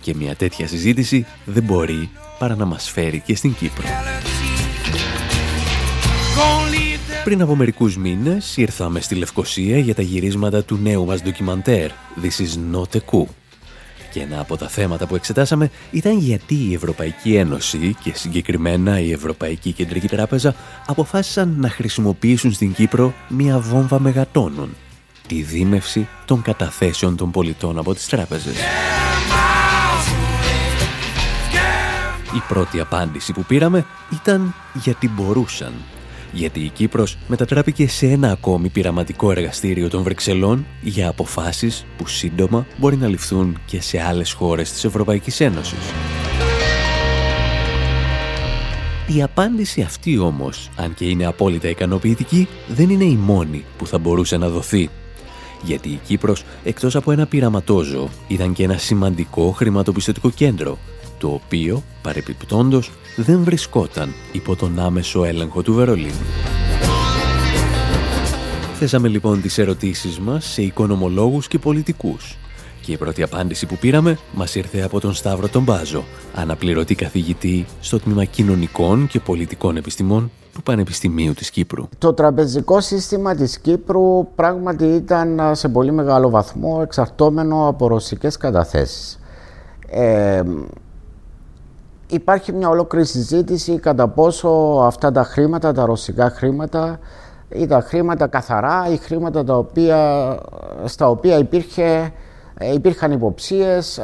Και 0.00 0.14
μια 0.14 0.36
τέτοια 0.36 0.66
συζήτηση 0.66 1.26
δεν 1.44 1.62
μπορεί 1.62 2.10
παρά 2.38 2.56
να 2.56 2.64
μας 2.64 2.90
φέρει 2.90 3.22
και 3.26 3.36
στην 3.36 3.54
Κύπρο. 3.54 3.84
Πριν 7.24 7.42
από 7.42 7.56
μερικούς 7.56 7.96
μήνες 7.96 8.56
ήρθαμε 8.56 9.00
στη 9.00 9.14
Λευκοσία 9.14 9.78
για 9.78 9.94
τα 9.94 10.02
γυρίσματα 10.02 10.64
του 10.64 10.78
νέου 10.82 11.04
μας 11.04 11.22
ντοκιμαντέρ 11.22 11.90
«This 12.22 12.42
is 12.42 12.76
not 12.76 12.96
a 12.96 13.00
coup» 13.10 13.26
Και 14.10 14.20
ένα 14.20 14.40
από 14.40 14.56
τα 14.56 14.68
θέματα 14.68 15.06
που 15.06 15.14
εξετάσαμε 15.14 15.70
ήταν 15.90 16.18
γιατί 16.18 16.54
η 16.54 16.74
Ευρωπαϊκή 16.74 17.34
Ένωση 17.34 17.96
και 18.02 18.12
συγκεκριμένα 18.14 19.00
η 19.00 19.12
Ευρωπαϊκή 19.12 19.72
Κεντρική 19.72 20.08
Τράπεζα 20.08 20.54
αποφάσισαν 20.86 21.54
να 21.58 21.68
χρησιμοποιήσουν 21.68 22.52
στην 22.52 22.72
Κύπρο 22.74 23.14
μια 23.28 23.58
βόμβα 23.58 24.00
μεγατόνων, 24.00 24.74
τη 25.26 25.42
δίμευση 25.42 26.08
των 26.24 26.42
καταθέσεων 26.42 27.16
των 27.16 27.30
πολιτών 27.30 27.78
από 27.78 27.94
τις 27.94 28.06
τράπεζες. 28.06 28.56
Η 32.36 32.42
πρώτη 32.48 32.80
απάντηση 32.80 33.32
που 33.32 33.44
πήραμε 33.44 33.86
ήταν 34.12 34.54
γιατί 34.74 35.08
μπορούσαν 35.08 35.72
γιατί 36.32 36.60
η 36.60 36.68
Κύπρος 36.68 37.18
μετατράπηκε 37.28 37.88
σε 37.88 38.06
ένα 38.06 38.30
ακόμη 38.30 38.68
πειραματικό 38.68 39.30
εργαστήριο 39.30 39.88
των 39.88 40.02
Βρυξελών 40.02 40.66
για 40.80 41.08
αποφάσεις 41.08 41.86
που 41.96 42.06
σύντομα 42.06 42.66
μπορεί 42.76 42.96
να 42.96 43.08
ληφθούν 43.08 43.58
και 43.66 43.80
σε 43.80 44.02
άλλες 44.02 44.32
χώρες 44.32 44.72
της 44.72 44.84
Ευρωπαϊκής 44.84 45.40
Ένωσης. 45.40 45.92
Η 49.16 49.22
απάντηση 49.22 49.80
αυτή 49.80 50.18
όμως, 50.18 50.70
αν 50.76 50.94
και 50.94 51.04
είναι 51.04 51.26
απόλυτα 51.26 51.68
ικανοποιητική, 51.68 52.48
δεν 52.68 52.90
είναι 52.90 53.04
η 53.04 53.16
μόνη 53.16 53.64
που 53.78 53.86
θα 53.86 53.98
μπορούσε 53.98 54.36
να 54.36 54.48
δοθεί. 54.48 54.90
Γιατί 55.62 55.88
η 55.88 56.00
Κύπρος, 56.06 56.44
εκτός 56.64 56.96
από 56.96 57.12
ένα 57.12 57.26
πειραματόζω, 57.26 58.08
ήταν 58.28 58.52
και 58.52 58.62
ένα 58.62 58.78
σημαντικό 58.78 59.50
χρηματοπιστωτικό 59.50 60.30
κέντρο 60.30 60.78
το 61.18 61.28
οποίο, 61.28 61.82
παρεπιπτόντος, 62.02 62.90
δεν 63.22 63.42
βρισκόταν 63.44 64.12
υπό 64.32 64.56
τον 64.56 64.78
άμεσο 64.78 65.24
έλεγχο 65.24 65.62
του 65.62 65.74
Βερολίνου. 65.74 66.24
Θέσαμε 68.74 69.08
λοιπόν 69.08 69.42
τις 69.42 69.58
ερωτήσεις 69.58 70.18
μας 70.18 70.44
σε 70.44 70.62
οικονομολόγους 70.62 71.48
και 71.48 71.58
πολιτικούς 71.58 72.38
Και 72.82 72.92
η 72.92 72.96
πρώτη 72.96 73.22
απάντηση 73.22 73.66
που 73.66 73.76
πήραμε 73.76 74.18
μας 74.32 74.54
ήρθε 74.54 74.80
από 74.80 75.00
τον 75.00 75.14
Σταύρο 75.14 75.48
τον 75.48 75.62
Μπάζο, 75.62 76.04
αναπληρωτή 76.34 76.94
καθηγητή 76.94 77.66
στο 77.80 77.98
Τμήμα 77.98 78.24
Κοινωνικών 78.24 79.06
και 79.06 79.20
Πολιτικών 79.20 79.76
Επιστημών 79.76 80.30
του 80.54 80.62
Πανεπιστημίου 80.62 81.32
της 81.34 81.50
Κύπρου. 81.50 81.88
Το 81.98 82.12
τραπεζικό 82.12 82.80
σύστημα 82.80 83.34
της 83.34 83.58
Κύπρου 83.58 84.28
πράγματι 84.34 84.84
ήταν 84.84 85.40
σε 85.52 85.68
πολύ 85.68 85.92
μεγάλο 85.92 86.30
βαθμό 86.30 86.80
εξαρτώμενο 86.82 87.68
από 87.68 87.86
ρωσικές 87.86 88.36
καταθέσεις. 88.36 89.18
Ε, 89.90 90.42
υπάρχει 92.08 92.52
μια 92.52 92.68
ολόκληρη 92.68 93.06
συζήτηση 93.06 93.78
κατά 93.78 94.08
πόσο 94.08 94.48
αυτά 94.84 95.12
τα 95.12 95.24
χρήματα, 95.24 95.72
τα 95.72 95.86
ρωσικά 95.86 96.30
χρήματα, 96.30 96.98
ή 97.48 97.66
τα 97.66 97.80
χρήματα 97.80 98.26
καθαρά 98.26 98.88
ή 98.92 98.96
χρήματα 98.96 99.44
τα 99.44 99.56
οποία, 99.56 100.38
στα 100.84 101.08
οποία 101.08 101.38
υπήρχε, 101.38 102.12
υπήρχαν 102.74 103.12
υποψίες 103.12 103.98
ε, 103.98 104.02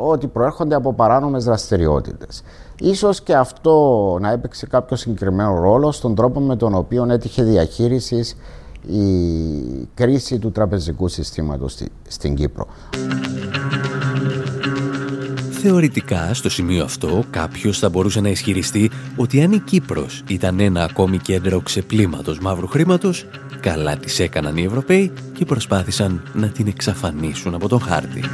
ότι 0.00 0.26
προέρχονται 0.26 0.74
από 0.74 0.92
παράνομες 0.92 1.44
δραστηριότητες. 1.44 2.42
Ίσως 2.78 3.20
και 3.20 3.34
αυτό 3.34 4.16
να 4.20 4.30
έπαιξε 4.30 4.66
κάποιο 4.66 4.96
συγκεκριμένο 4.96 5.60
ρόλο 5.60 5.92
στον 5.92 6.14
τρόπο 6.14 6.40
με 6.40 6.56
τον 6.56 6.74
οποίο 6.74 7.06
έτυχε 7.10 7.42
διαχείρισης 7.42 8.36
η 8.86 9.88
κρίση 9.94 10.38
του 10.38 10.50
τραπεζικού 10.50 11.08
συστήματος 11.08 11.78
στην 12.08 12.34
Κύπρο. 12.34 12.66
Θεωρητικά, 15.64 16.34
στο 16.34 16.48
σημείο 16.48 16.84
αυτό, 16.84 17.24
κάποιος 17.30 17.78
θα 17.78 17.88
μπορούσε 17.88 18.20
να 18.20 18.28
ισχυριστεί 18.28 18.90
ότι 19.16 19.42
αν 19.42 19.52
η 19.52 19.58
Κύπρος 19.58 20.22
ήταν 20.26 20.60
ένα 20.60 20.84
ακόμη 20.84 21.18
κέντρο 21.18 21.60
ξεπλήματος 21.60 22.38
μαύρου 22.38 22.66
χρήματος, 22.66 23.26
καλά 23.60 23.96
τις 23.96 24.18
έκαναν 24.18 24.56
οι 24.56 24.62
Ευρωπαίοι 24.62 25.12
και 25.32 25.44
προσπάθησαν 25.44 26.22
να 26.34 26.46
την 26.46 26.66
εξαφανίσουν 26.66 27.54
από 27.54 27.68
τον 27.68 27.80
χάρτη. 27.80 28.24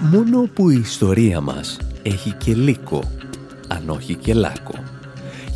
Μόνο 0.00 0.48
που 0.54 0.70
η 0.70 0.78
ιστορία 0.82 1.40
μας 1.40 1.78
έχει 2.02 2.32
και 2.32 2.54
λύκο, 2.54 3.10
αν 3.68 3.88
όχι 3.88 4.14
και 4.14 4.34
λάκο. 4.34 4.89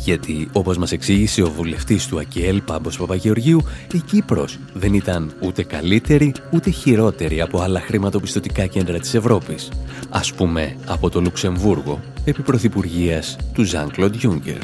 Γιατί, 0.05 0.47
όπως 0.51 0.77
μας 0.77 0.91
εξήγησε 0.91 1.41
ο 1.41 1.49
βουλευτής 1.49 2.07
του 2.07 2.19
ΑΚΕΛ, 2.19 2.61
Πάμπος 2.61 2.97
Παπαγεωργίου, 2.97 3.61
η 3.93 3.97
Κύπρος 3.97 4.59
δεν 4.73 4.93
ήταν 4.93 5.33
ούτε 5.41 5.63
καλύτερη, 5.63 6.33
ούτε 6.51 6.69
χειρότερη 6.69 7.41
από 7.41 7.59
άλλα 7.59 7.79
χρηματοπιστωτικά 7.79 8.65
κέντρα 8.65 8.99
της 8.99 9.13
Ευρώπης. 9.13 9.71
Ας 10.09 10.33
πούμε, 10.33 10.75
από 10.85 11.09
το 11.09 11.21
Λουξεμβούργο, 11.21 11.99
επί 12.25 12.41
πρωθυπουργίας 12.41 13.35
του 13.53 13.63
Ζαν 13.63 13.91
Κλοντ 13.91 14.15
Γιούγκερ. 14.15 14.57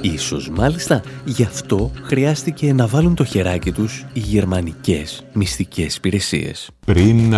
Ίσως 0.00 0.48
μάλιστα 0.48 1.02
γι' 1.24 1.44
αυτό 1.44 1.90
χρειάστηκε 2.02 2.72
να 2.72 2.86
βάλουν 2.86 3.14
το 3.14 3.24
χεράκι 3.24 3.72
τους 3.72 4.06
οι 4.12 4.20
γερμανικές 4.20 5.24
μυστικές 5.32 5.96
υπηρεσίες. 5.96 6.70
Πριν 6.86 7.34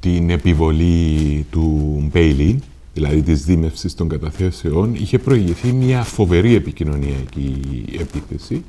την 0.00 0.30
επιβολή 0.30 1.46
του 1.50 1.98
Μπέιλι, 2.12 2.62
δηλαδή 2.98 3.22
της 3.22 3.44
δίμευσης 3.44 3.94
των 3.94 4.08
καταθέσεων, 4.08 4.94
είχε 4.94 5.18
προηγηθεί 5.18 5.72
μια 5.72 6.02
φοβερή 6.02 6.54
επικοινωνιακή 6.54 7.60
επίθεση, 7.98 8.64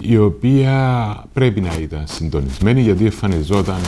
η 0.00 0.18
οποία 0.18 1.24
πρέπει 1.32 1.60
να 1.60 1.74
ήταν 1.80 2.04
συντονισμένη, 2.06 2.80
γιατί 2.82 3.04
εμφανιζόταν 3.04 3.80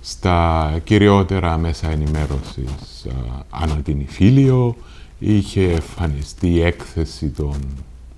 στα 0.00 0.80
κυριότερα 0.84 1.58
μέσα 1.58 1.90
ενημέρωσης 1.90 3.06
ανά 3.50 3.74
την 3.74 4.00
Ιφίλιο, 4.00 4.76
είχε 5.18 5.62
εμφανιστεί 5.62 6.48
η 6.48 6.62
έκθεση 6.62 7.28
των 7.28 7.54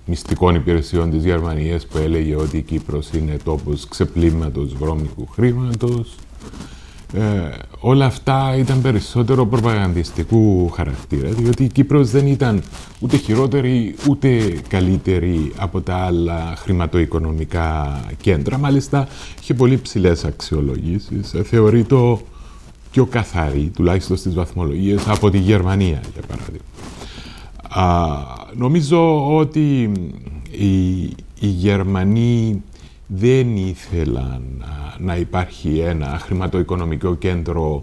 μυστικών 0.05 0.55
υπηρεσιών 0.55 1.11
της 1.11 1.23
Γερμανίας 1.23 1.85
που 1.85 1.97
έλεγε 1.97 2.35
ότι 2.35 2.57
η 2.57 2.61
Κύπρος 2.61 3.09
είναι 3.13 3.37
τόπος 3.43 3.87
ξεπλήματος 3.87 4.73
βρώμικου 4.73 5.27
χρήματος. 5.27 6.15
Ε, 7.13 7.49
όλα 7.79 8.05
αυτά 8.05 8.55
ήταν 8.57 8.81
περισσότερο 8.81 9.45
προπαγανδιστικού 9.45 10.69
χαρακτήρα, 10.69 11.29
διότι 11.29 11.63
η 11.63 11.67
Κύπρος 11.67 12.09
δεν 12.09 12.27
ήταν 12.27 12.63
ούτε 12.99 13.17
χειρότερη 13.17 13.95
ούτε 14.09 14.59
καλύτερη 14.67 15.51
από 15.57 15.81
τα 15.81 15.95
άλλα 15.95 16.53
χρηματοοικονομικά 16.57 17.99
κέντρα. 18.21 18.57
Μάλιστα, 18.57 19.07
είχε 19.41 19.53
πολύ 19.53 19.77
ψηλές 19.77 20.25
αξιολογήσεις. 20.25 21.33
Ε, 21.33 21.43
θεωρείται 21.43 21.95
πιο 22.91 23.05
καθαρή, 23.05 23.71
τουλάχιστον 23.75 24.17
στις 24.17 24.33
βαθμολογίες, 24.33 25.07
από 25.07 25.29
τη 25.29 25.37
Γερμανία, 25.37 26.01
για 26.13 26.21
παράδειγμα. 26.27 26.65
Α, 27.69 28.17
νομίζω 28.55 29.35
ότι 29.35 29.91
οι, 30.51 30.99
οι 31.39 31.47
Γερμανοί 31.47 32.63
δεν 33.11 33.57
ήθελαν 33.57 34.65
να 34.97 35.15
υπάρχει 35.15 35.79
ένα 35.79 36.19
χρηματοοικονομικό 36.21 37.15
κέντρο 37.15 37.81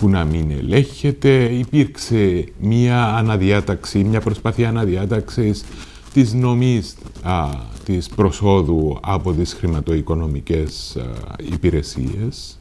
που 0.00 0.08
να 0.08 0.24
μην 0.24 0.50
ελέγχεται. 0.50 1.44
Υπήρξε 1.44 2.44
μια 2.60 3.04
αναδιάταξη, 3.04 4.04
μια 4.04 4.20
προσπάθεια 4.20 4.68
αναδιάταξης 4.68 5.64
της 6.12 6.32
νομής 6.32 6.96
α, 7.22 7.48
της 7.84 8.08
προσόδου 8.08 8.98
από 9.02 9.32
τις 9.32 9.52
χρηματοοικονομικές 9.52 10.96
υπηρεσίες. 11.52 12.58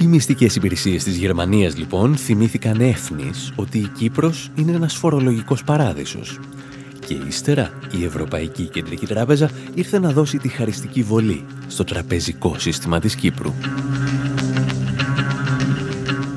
Οι 0.00 0.06
μυστικές 0.06 0.56
υπηρεσίες 0.56 1.04
της 1.04 1.16
Γερμανίας 1.16 1.76
λοιπόν 1.76 2.16
θυμήθηκαν 2.16 2.80
έφνης 2.80 3.52
ότι 3.56 3.78
η 3.78 3.90
Κύπρος 3.98 4.50
είναι 4.54 4.72
ένας 4.72 4.94
φορολογικός 4.94 5.64
παράδεισος 5.64 6.38
και 7.06 7.14
ύστερα 7.28 7.70
η 7.98 8.04
Ευρωπαϊκή 8.04 8.64
Κεντρική 8.68 9.06
Τράπεζα 9.06 9.50
ήρθε 9.74 9.98
να 9.98 10.10
δώσει 10.10 10.38
τη 10.38 10.48
χαριστική 10.48 11.02
βολή 11.02 11.44
στο 11.66 11.84
τραπεζικό 11.84 12.58
σύστημα 12.58 13.00
της 13.00 13.14
Κύπρου. 13.14 13.52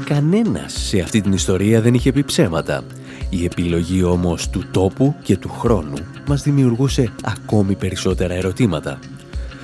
Κανένας 0.06 0.74
σε 0.74 1.00
αυτή 1.00 1.22
την 1.22 1.32
ιστορία 1.34 1.82
δεν 1.82 1.94
είχε 1.94 2.12
πει 2.12 2.24
ψέματα. 2.24 2.84
Η 3.30 3.46
επιλογή 3.46 4.04
όμως 4.04 4.50
του 4.50 4.64
τόπου 4.72 5.16
και 5.24 5.38
του 5.38 5.50
χρόνου 5.50 5.98
μας 6.28 6.44
δημιουργούσε 6.44 7.12
ακόμη 7.24 7.76
περισσότερα 7.76 8.34
ερωτήματα. 8.34 9.00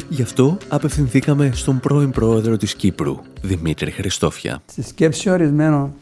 Γι' 0.09 0.21
αυτό 0.21 0.57
απευθυνθήκαμε 0.67 1.51
στον 1.53 1.79
πρώην 1.79 2.11
πρόεδρο 2.11 2.57
της 2.57 2.75
Κύπρου, 2.75 3.19
Δημήτρη 3.41 3.91
Χριστόφια. 3.91 4.61
Στη 4.65 4.81
σκέψη 4.81 5.29
ορισμένο 5.29 5.93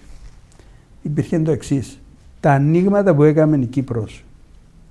υπήρχε 1.02 1.40
το 1.40 1.52
εξής. 1.52 2.00
Τα 2.40 2.52
ανοίγματα 2.52 3.16
που 3.16 3.24
έκαμε 3.24 3.58
η 3.58 3.66
Κύπρος 3.66 4.24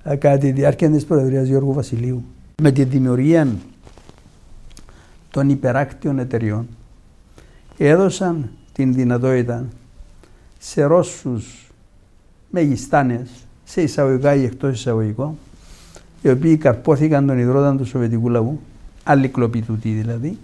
κατά 0.02 0.38
τη 0.38 0.50
διάρκεια 0.50 0.90
της 0.90 1.04
Προεδρίας 1.04 1.46
Γιώργου 1.46 1.72
Βασιλείου 1.72 2.24
με 2.62 2.70
τη 2.70 2.84
δημιουργία 2.84 3.48
των 5.30 5.48
υπεράκτιων 5.48 6.18
εταιριών 6.18 6.68
έδωσαν 7.76 8.50
την 8.72 8.94
δυνατότητα 8.94 9.66
σε 10.58 10.82
Ρώσους 10.82 11.70
μεγιστάνες, 12.50 13.30
σε 13.64 13.82
εισαγωγικά 13.82 14.34
ή 14.34 14.44
εκτός 14.44 14.78
εισαγωγικών, 14.78 15.38
οι 16.22 16.30
οποίοι 16.30 16.56
καρπόθηκαν 16.56 17.26
τον 17.26 17.38
υδρόταν 17.38 17.76
του 17.76 17.84
Σοβιετικού 17.84 18.28
λαού, 18.28 18.60
άλλη 19.02 19.28
κλοπή 19.28 19.62
του 19.62 19.78
τι 19.78 19.90
δηλαδή, 19.90 20.38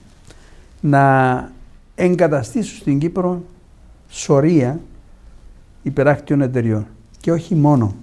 να 0.81 1.51
εγκαταστήσουν 1.95 2.79
στην 2.79 2.99
Κύπρο 2.99 3.43
σωρία 4.09 4.81
υπεράκτιων 5.83 6.41
εταιριών. 6.41 6.87
Και 7.21 7.33
όχι 7.33 7.55
μόνο. 7.55 7.95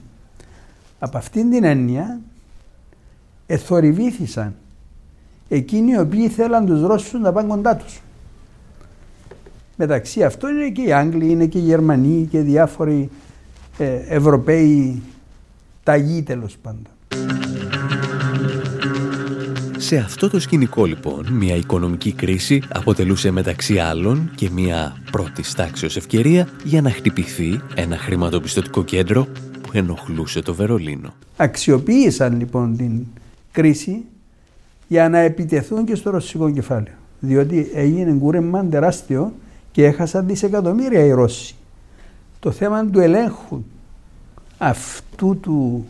Από 1.03 1.17
αυτήν 1.17 1.49
την 1.49 1.63
έννοια 1.63 2.19
εθορυβήθησαν 3.45 4.55
εκείνοι 5.49 5.91
οι 5.91 5.97
οποίοι 5.97 6.29
θέλαν 6.29 6.65
τους 6.65 6.81
Ρώσους 6.81 7.19
να 7.21 7.31
πάνε 7.31 7.47
κοντά 7.47 7.75
τους. 7.75 8.01
Μεταξύ 9.75 10.23
αυτών 10.23 10.57
είναι 10.57 10.69
και 10.69 10.81
οι 10.81 10.93
Άγγλοι, 10.93 11.29
είναι 11.29 11.45
και 11.45 11.57
οι 11.57 11.61
Γερμανοί 11.61 12.27
και 12.31 12.39
διάφοροι 12.39 13.09
ε, 13.77 13.95
Ευρωπαίοι 14.07 15.01
ταγοί 15.83 16.23
τέλος 16.23 16.57
πάντων. 16.61 16.87
Σε 19.77 19.97
αυτό 19.97 20.29
το 20.29 20.39
σκηνικό 20.39 20.85
λοιπόν, 20.85 21.27
μια 21.31 21.55
οικονομική 21.55 22.11
κρίση 22.11 22.61
αποτελούσε 22.73 23.31
μεταξύ 23.31 23.77
άλλων 23.77 24.31
και 24.35 24.49
μια 24.49 24.95
πρώτης 25.11 25.53
τάξεως 25.53 25.97
ευκαιρία 25.97 26.47
για 26.63 26.81
να 26.81 26.89
χτυπηθεί 26.89 27.61
ένα 27.75 27.97
χρηματοπιστωτικό 27.97 28.83
κέντρο 28.83 29.27
που 29.52 29.52
ενοχλούσε 29.73 30.41
το 30.41 30.53
Βερολίνο. 30.53 31.13
Αξιοποίησαν 31.37 32.37
λοιπόν 32.37 32.77
την 32.77 33.05
κρίση 33.51 34.05
για 34.87 35.09
να 35.09 35.17
επιτεθούν 35.17 35.85
και 35.85 35.95
στο 35.95 36.09
ρωσικό 36.09 36.51
κεφάλαιο. 36.51 36.93
Διότι 37.19 37.71
έγινε 37.73 38.11
κούρεμα 38.11 38.65
τεράστιο 38.65 39.33
και 39.71 39.85
έχασαν 39.85 40.27
δισεκατομμύρια 40.27 41.05
οι 41.05 41.11
Ρώσοι. 41.11 41.55
Το 42.39 42.51
θέμα 42.51 42.85
του 42.85 42.99
ελέγχου 42.99 43.63
αυτού 44.57 45.37
του, 45.39 45.85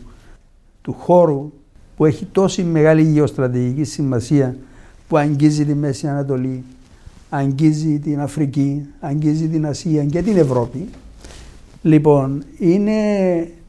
του 0.82 0.92
χώρου 0.92 1.52
που 1.96 2.04
έχει 2.04 2.24
τόση 2.24 2.62
μεγάλη 2.62 3.02
γεωστρατηγική 3.02 3.84
σημασία 3.84 4.56
που 5.08 5.16
αγγίζει 5.16 5.64
τη 5.64 5.74
Μέση 5.74 6.08
Ανατολή, 6.08 6.64
αγγίζει 7.30 7.98
την 7.98 8.20
Αφρική, 8.20 8.86
αγγίζει 9.00 9.48
την 9.48 9.66
Ασία 9.66 10.04
και 10.04 10.22
την 10.22 10.36
Ευρώπη. 10.36 10.88
Λοιπόν, 11.82 12.44
είναι 12.58 12.92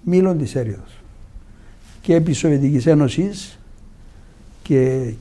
μήλον 0.05 0.37
της 0.37 0.55
έρηδος. 0.55 0.99
και 2.01 2.15
επί 2.15 2.33
Σοβιετικής 2.33 2.85
Ένωσης 2.85 3.59
και 4.61 5.13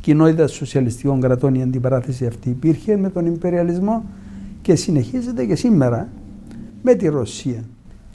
κοινότητας 0.00 0.52
σοσιαλιστικών 0.52 1.20
κρατών 1.20 1.54
η 1.54 1.62
αντιπαράθεση 1.62 2.26
αυτή 2.26 2.48
υπήρχε 2.48 2.96
με 2.96 3.10
τον 3.10 3.26
υπεριαλισμό 3.26 4.04
και 4.62 4.74
συνεχίζεται 4.74 5.44
και 5.44 5.56
σήμερα 5.56 6.08
με 6.82 6.94
τη 6.94 7.08
Ρωσία. 7.08 7.64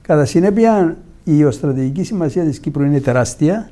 Κατά 0.01 0.25
συνέπεια 0.25 0.97
η 1.23 1.33
γεωστρατηγική 1.33 2.03
σημασία 2.03 2.43
της 2.43 2.59
Κύπρου 2.59 2.83
είναι 2.83 2.99
τεράστια 2.99 3.69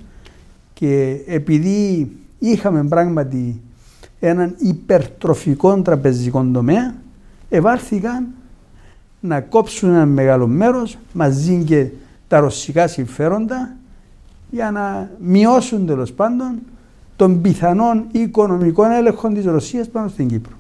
και 0.74 1.22
επειδή 1.26 2.12
είχαμε 2.40 2.84
πράγματι 2.84 3.62
έναν 4.20 4.56
υπερτροφικό 4.58 5.82
τραπεζικό 5.82 6.50
τομέα, 6.54 6.96
ευάρθηκαν 7.50 8.28
να 9.20 9.42
κόψουν 9.42 9.90
ένα 9.90 10.06
μεγάλο 10.06 10.48
μέρος 10.48 10.98
μαζί 11.14 11.64
και 11.64 11.88
τα 12.30 12.39
ρωσικά 12.39 12.88
συμφέροντα 12.88 13.76
για 14.50 14.72
να 14.72 15.10
μειώσουν 15.20 15.86
τέλος 15.86 16.12
πάντων 16.13 16.60
των 17.15 17.42
πιθανών 17.42 18.06
οικονομικών 18.12 18.92
έλεγχων 18.92 19.34
της 19.34 19.46
Ρωσίας 19.46 19.88
πάνω 19.88 20.08
στην 20.08 20.28
Κύπρο. 20.28 20.54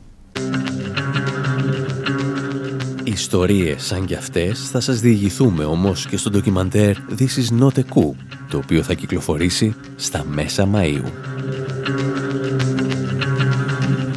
Ιστορίες 3.03 3.83
σαν 3.83 4.05
κι 4.05 4.15
αυτές 4.15 4.69
θα 4.69 4.79
σας 4.79 4.99
διηγηθούμε 4.99 5.63
όμως 5.63 6.07
και 6.07 6.17
στο 6.17 6.29
ντοκιμαντέρ 6.29 6.95
This 7.17 7.21
is 7.21 7.59
not 7.61 7.77
a 7.77 7.83
coup, 7.93 8.13
το 8.49 8.57
οποίο 8.57 8.83
θα 8.83 8.93
κυκλοφορήσει 8.93 9.75
στα 9.95 10.25
μέσα 10.27 10.69
Μαΐου. 10.73 11.11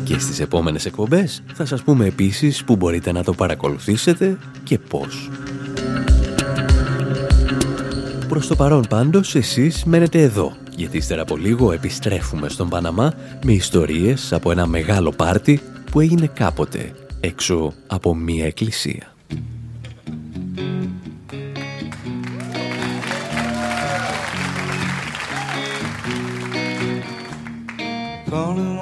Και 0.04 0.18
στις 0.18 0.40
επόμενες 0.40 0.86
εκπομπές 0.86 1.42
θα 1.54 1.64
σας 1.64 1.82
πούμε 1.82 2.06
επίσης 2.06 2.64
που 2.64 2.76
μπορείτε 2.76 3.12
να 3.12 3.22
το 3.22 3.32
παρακολουθήσετε 3.32 4.38
και 4.64 4.78
πώς. 4.78 5.30
Προς 8.32 8.46
το 8.46 8.56
παρόν 8.56 8.86
πάντως 8.88 9.34
εσείς 9.34 9.84
μένετε 9.84 10.22
εδώ, 10.22 10.52
γιατί 10.76 10.96
ύστερα 10.96 11.22
από 11.22 11.36
λίγο 11.36 11.72
επιστρέφουμε 11.72 12.48
στον 12.48 12.68
Παναμά 12.68 13.12
με 13.44 13.52
ιστορίες 13.52 14.32
από 14.32 14.50
ένα 14.50 14.66
μεγάλο 14.66 15.10
πάρτι 15.10 15.60
που 15.90 16.00
έγινε 16.00 16.26
κάποτε 16.26 16.92
έξω 17.20 17.72
από 17.86 18.14
μία 18.14 18.46
εκκλησία. 18.46 19.14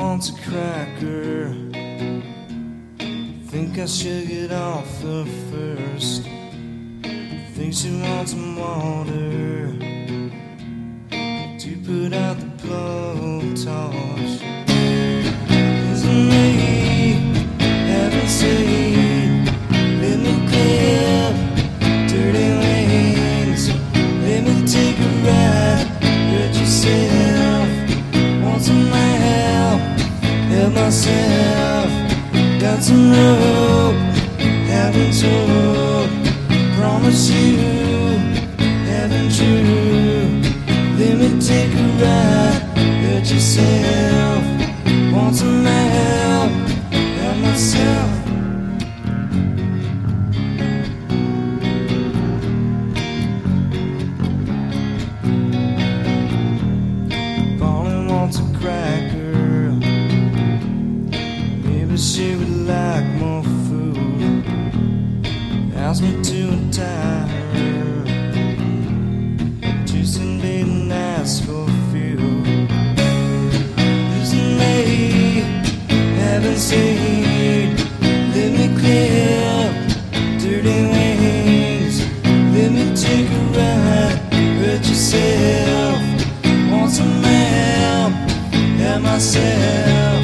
wants 0.02 0.28
a 0.34 0.38
cracker. 0.48 1.38
Think 3.50 3.72
I 3.78 3.86
should 3.96 4.24
get 4.34 4.50
off 4.70 4.90
the 5.02 5.20
first. 5.50 6.39
Think 7.60 7.74
she 7.74 7.90
wants 8.00 8.30
some 8.32 8.56
water 8.56 9.70
to 11.58 11.76
put 11.84 12.14
out 12.14 12.38
the 12.40 12.46
blowtorch. 12.56 14.40
Is 15.92 16.02
me 20.24 20.34
clip, 20.48 21.34
dirty? 22.08 22.48
Let 24.24 24.40
me 24.42 24.54
take 24.66 24.98
a 24.98 25.10
ride. 25.26 25.86
Hurt 26.32 26.54
yourself. 26.56 27.68
Help 30.48 30.72
myself. 30.72 31.90
Got 32.58 32.82
some 32.82 33.10
rope. 33.10 33.96
Haven't 34.66 35.12
told 35.20 36.19
promise 37.00 37.30
you 37.30 37.56
heaven 38.84 39.30
true. 39.30 40.28
Let 40.98 41.16
me 41.18 41.40
take 41.40 41.72
a 41.72 41.86
ride, 42.02 42.60
hurt 43.02 43.30
yourself. 43.30 44.44
Want 45.12 45.34
some 45.36 45.64
help, 45.64 46.52
help 46.92 47.36
myself. 47.38 48.10
Bonnie 57.58 58.12
wants 58.12 58.38
a 58.38 58.58
cracker. 58.58 59.72
Maybe 61.64 61.96
she 61.96 62.36
would 62.36 62.66
like 62.66 63.06
more 63.18 63.69
drives 65.90 66.02
me 66.02 66.22
to 66.22 66.56
die. 66.70 67.28
Choosing 69.86 69.86
Chasing 69.86 70.40
beaten 70.40 70.92
ask 70.92 71.44
for 71.44 71.66
fuel. 71.90 72.44
Losing 74.12 74.58
me, 74.58 75.42
heaven 76.20 76.56
seen. 76.56 77.76
Let 78.34 78.50
me 78.58 78.68
clear 78.78 79.42
up 79.58 79.72
dirty 80.40 80.80
wings. 80.92 81.96
Let 82.54 82.70
me 82.70 82.94
take 82.94 83.28
a 83.28 83.42
ride. 83.56 84.18
Hurt 84.60 84.86
yourself. 84.86 85.98
Want 86.70 86.90
some 86.92 87.22
help? 87.22 88.12
Help 88.78 89.02
myself. 89.02 90.22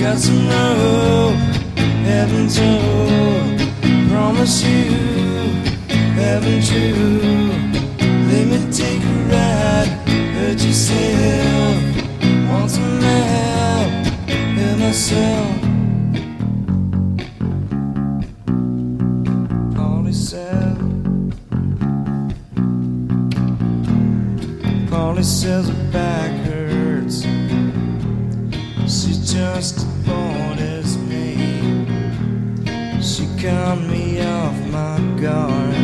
Got 0.00 0.18
some 0.18 0.48
rope. 0.48 1.36
Heaven's 2.04 2.58
rope 2.58 3.57
promise 4.18 4.64
you 4.64 4.90
heaven 6.18 6.60
too. 6.60 6.92
Let 8.30 8.44
me 8.52 8.58
take 8.72 9.02
a 9.12 9.16
ride, 9.32 9.90
hurt 10.34 10.60
yourself 10.66 11.76
Want 12.50 12.70
some 12.70 13.00
help, 13.00 13.90
help 14.58 14.78
myself. 14.78 15.54
Polly 24.90 25.22
says 25.22 25.68
her 25.68 25.92
back 25.92 26.30
hurts. 26.46 27.22
She 28.94 29.12
just 29.34 29.97
caught 33.40 33.78
me 33.82 34.20
off 34.20 34.58
my 34.66 34.98
guard. 35.20 35.74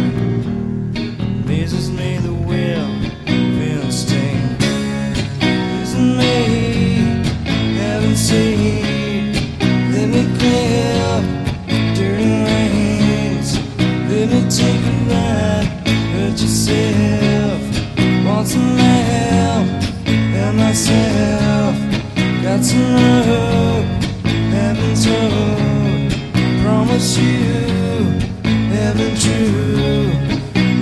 Amazes 1.44 1.88
me 1.88 2.18
the 2.18 2.32
will 2.32 2.90
of 3.06 3.60
instinct. 3.62 4.60
Isn't 5.82 6.16
me 6.16 7.22
haven't 7.78 8.16
seen? 8.16 9.34
Let 9.92 10.08
me 10.08 10.22
clear 10.36 11.00
up 11.12 11.24
dirty 11.94 12.32
lanes. 12.48 13.50
Let 14.10 14.30
me 14.32 14.40
take 14.50 14.82
a 14.90 14.96
ride 15.10 15.68
hurt 16.12 16.40
yourself. 16.42 17.60
Want 18.26 18.48
some 18.48 18.76
help 18.78 19.68
and 20.10 20.56
myself. 20.56 21.76
Got 22.42 22.64
some 22.64 22.94
love, 22.96 23.84
haven't 24.50 25.04
told. 25.04 25.73
Promise 26.94 27.18
you, 27.18 27.50
haven't 28.70 29.20
true. 29.20 30.12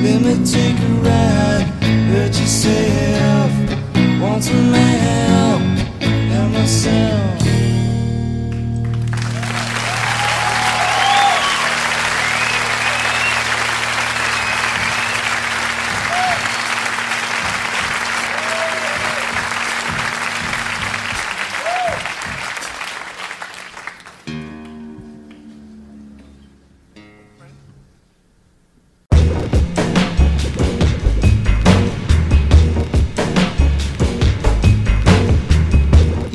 Let 0.03 0.21
me 0.21 0.45
take 0.45 0.79
a 0.79 0.93
ride, 1.01 1.67
hurt 2.11 2.39
yourself. 2.39 3.51
Want 4.21 4.45
some 4.45 4.75
help, 4.75 5.63
help 6.03 6.53
myself. 6.53 7.32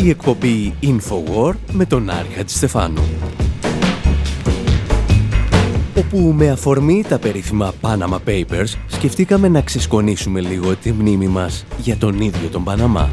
Η 0.08 0.10
εκπομπή 0.10 0.74
Infowar 0.84 1.54
με 1.72 1.86
τον 1.86 2.10
Άρη 2.10 2.28
Χατζηστεφάνου. 2.36 3.02
Όπου 5.96 6.18
με 6.18 6.50
αφορμή 6.50 7.04
τα 7.08 7.20
περίφημα 7.20 7.74
Panama 7.82 8.18
Papers 8.28 8.74
σκεφτήκαμε 8.88 9.48
να 9.48 9.62
ξεσκονίσουμε 9.62 10.42
λίγο 10.42 10.76
τη 10.76 10.92
μνήμη 10.92 11.28
μας 11.28 11.66
για 11.78 11.98
τον 11.98 12.22
ίδιο 12.22 12.50
τον 12.52 12.64
Παναμά. 12.64 13.10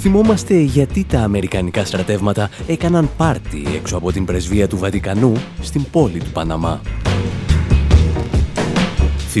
Θυμόμαστε 0.00 0.58
γιατί 0.58 1.04
τα 1.04 1.20
αμερικανικά 1.20 1.84
στρατεύματα 1.84 2.50
έκαναν 2.66 3.10
πάρτι 3.16 3.66
έξω 3.76 3.96
από 3.96 4.12
την 4.12 4.24
πρεσβεία 4.24 4.68
του 4.68 4.78
Βατικανού 4.78 5.32
στην 5.60 5.84
πόλη 5.90 6.18
του 6.18 6.30
Παναμά 6.30 6.80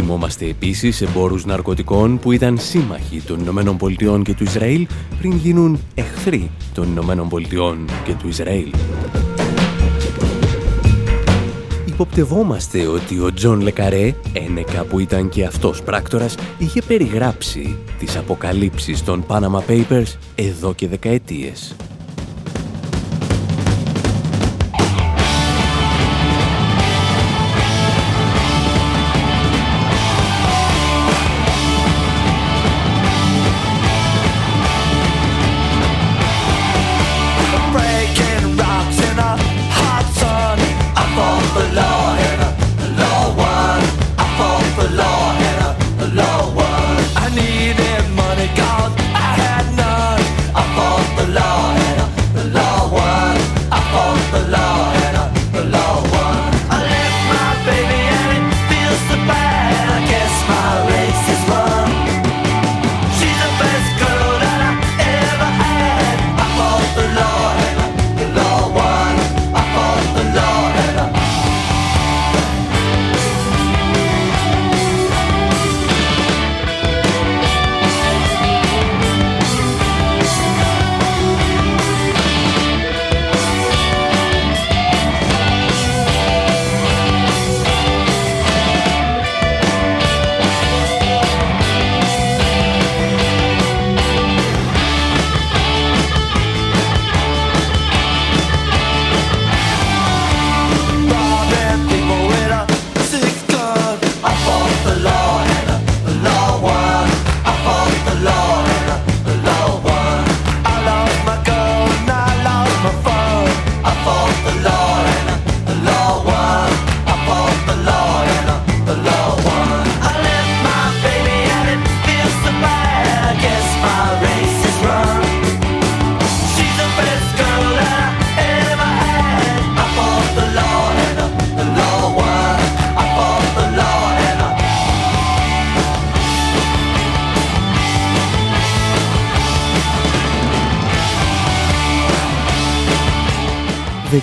Θυμόμαστε 0.00 0.46
επίσης 0.46 1.00
εμπόρους 1.00 1.44
ναρκωτικών 1.44 2.18
που 2.18 2.32
ήταν 2.32 2.58
σύμμαχοι 2.58 3.20
των 3.20 3.40
Ηνωμένων 3.40 3.76
Πολιτειών 3.76 4.22
και 4.22 4.34
του 4.34 4.42
Ισραήλ 4.42 4.86
πριν 5.18 5.32
γίνουν 5.32 5.80
εχθροί 5.94 6.50
των 6.74 6.88
Ηνωμένων 6.90 7.28
Πολιτειών 7.28 7.84
και 8.04 8.14
του 8.14 8.28
Ισραήλ. 8.28 8.72
Υποπτευόμαστε 11.86 12.86
ότι 12.86 13.18
ο 13.18 13.32
Τζον 13.32 13.60
Λε 13.60 13.75
Καρέ, 13.75 14.14
ένεκα 14.32 14.84
που 14.84 14.98
ήταν 14.98 15.28
και 15.28 15.44
αυτός 15.44 15.82
πράκτορας, 15.82 16.34
είχε 16.58 16.82
περιγράψει 16.82 17.76
τις 17.98 18.16
αποκαλύψεις 18.16 19.04
των 19.04 19.24
Panama 19.28 19.60
Papers 19.68 20.16
εδώ 20.34 20.74
και 20.74 20.88
δεκαετίες. 20.88 21.76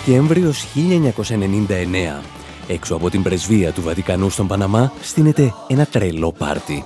Δεκέμβριος 0.07 0.65
1999, 0.75 2.23
έξω 2.67 2.95
από 2.95 3.09
την 3.09 3.23
πρεσβεία 3.23 3.71
του 3.71 3.81
Βατικανού 3.81 4.29
στον 4.29 4.47
Παναμά, 4.47 4.91
στείνεται 5.01 5.53
ένα 5.67 5.85
τρελό 5.85 6.31
πάρτι. 6.31 6.85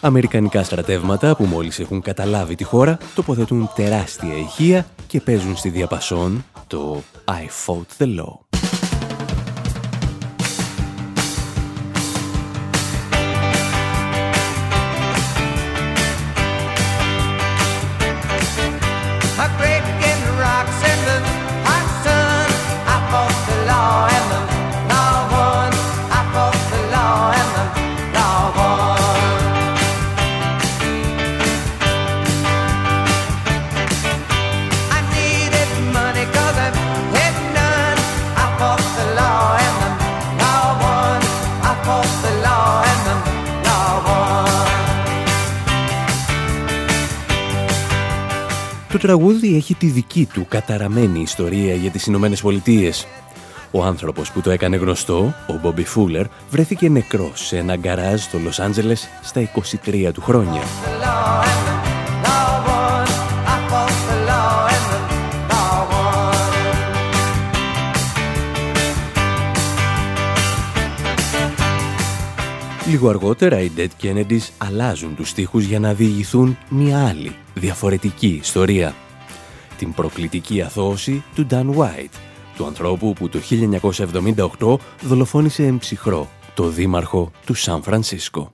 Αμερικανικά 0.00 0.62
στρατεύματα 0.62 1.36
που 1.36 1.44
μόλις 1.44 1.78
έχουν 1.78 2.00
καταλάβει 2.00 2.54
τη 2.54 2.64
χώρα 2.64 2.98
τοποθετούν 3.14 3.70
τεράστια 3.74 4.36
ηχεία 4.36 4.86
και 5.06 5.20
παίζουν 5.20 5.56
στη 5.56 5.68
διαπασόν 5.68 6.44
το 6.66 7.02
«I 7.24 7.66
fought 7.66 8.02
the 8.02 8.06
law». 8.06 8.54
Τραγούδι 49.04 49.56
έχει 49.56 49.74
τη 49.74 49.86
δική 49.86 50.28
του 50.32 50.46
καταραμένη 50.48 51.20
ιστορία 51.20 51.74
για 51.74 51.90
τις 51.90 52.06
Ηνωμένες 52.06 52.40
Πολιτείες. 52.40 53.06
Ο 53.70 53.84
άνθρωπος 53.84 54.30
που 54.30 54.40
το 54.40 54.50
έκανε 54.50 54.76
γνωστό, 54.76 55.34
ο 55.46 55.58
Μπόμπι 55.62 55.84
Φούλερ, 55.84 56.26
βρέθηκε 56.50 56.88
νεκρός 56.88 57.46
σε 57.46 57.56
ένα 57.56 57.76
γκαράζ 57.76 58.20
στο 58.20 58.38
Λος 58.38 58.60
Άντζελες 58.60 59.08
στα 59.22 59.40
23 59.84 60.12
του 60.12 60.20
χρόνια. 60.20 60.60
Λίγο 72.94 73.08
αργότερα 73.08 73.60
οι 73.60 73.70
Dead 73.76 73.88
Kennedys 74.02 74.48
αλλάζουν 74.58 75.14
τους 75.14 75.28
στίχους 75.28 75.64
για 75.64 75.78
να 75.78 75.94
διηγηθούν 75.94 76.58
μια 76.70 77.06
άλλη, 77.08 77.36
διαφορετική 77.54 78.38
ιστορία. 78.42 78.94
Την 79.78 79.94
προκλητική 79.94 80.62
αθώωση 80.62 81.24
του 81.34 81.46
Dan 81.50 81.74
White, 81.76 82.16
του 82.56 82.66
ανθρώπου 82.66 83.12
που 83.12 83.28
το 83.28 83.38
1978 84.58 84.76
δολοφόνησε 85.00 85.64
εμψυχρό 85.66 86.30
το 86.54 86.68
δήμαρχο 86.68 87.30
του 87.46 87.54
Σαν 87.54 87.82
Φρανσίσκο. 87.82 88.52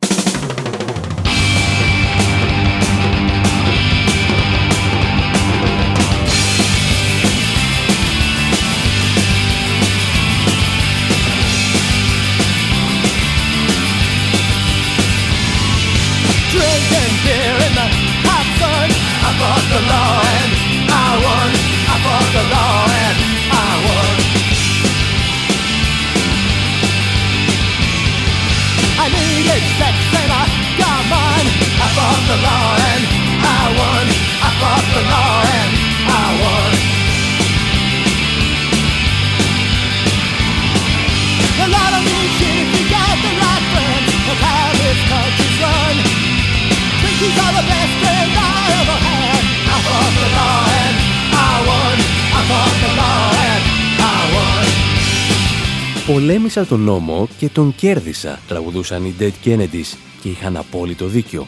Πολέμησα 56.12 56.66
τον 56.66 56.81
νόμο 56.81 57.29
και 57.38 57.49
τον 57.49 57.75
κέρδισα, 57.75 58.38
τραγουδούσαν 58.49 59.05
οι 59.05 59.14
Dead 59.20 59.31
Kennedys 59.44 59.96
και 60.23 60.29
είχαν 60.29 60.57
απόλυτο 60.57 61.07
δίκιο. 61.07 61.46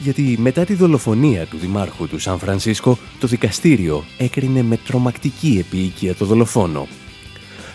Γιατί 0.00 0.36
μετά 0.38 0.64
τη 0.64 0.74
δολοφονία 0.74 1.46
του 1.46 1.56
δημάρχου 1.56 2.08
του 2.08 2.18
Σαν 2.18 2.38
Φρανσίσκο, 2.38 2.98
το 3.20 3.26
δικαστήριο 3.26 4.04
έκρινε 4.18 4.62
με 4.62 4.76
τρομακτική 4.76 5.64
επίοικια 5.66 6.14
το 6.14 6.24
δολοφόνο. 6.24 6.86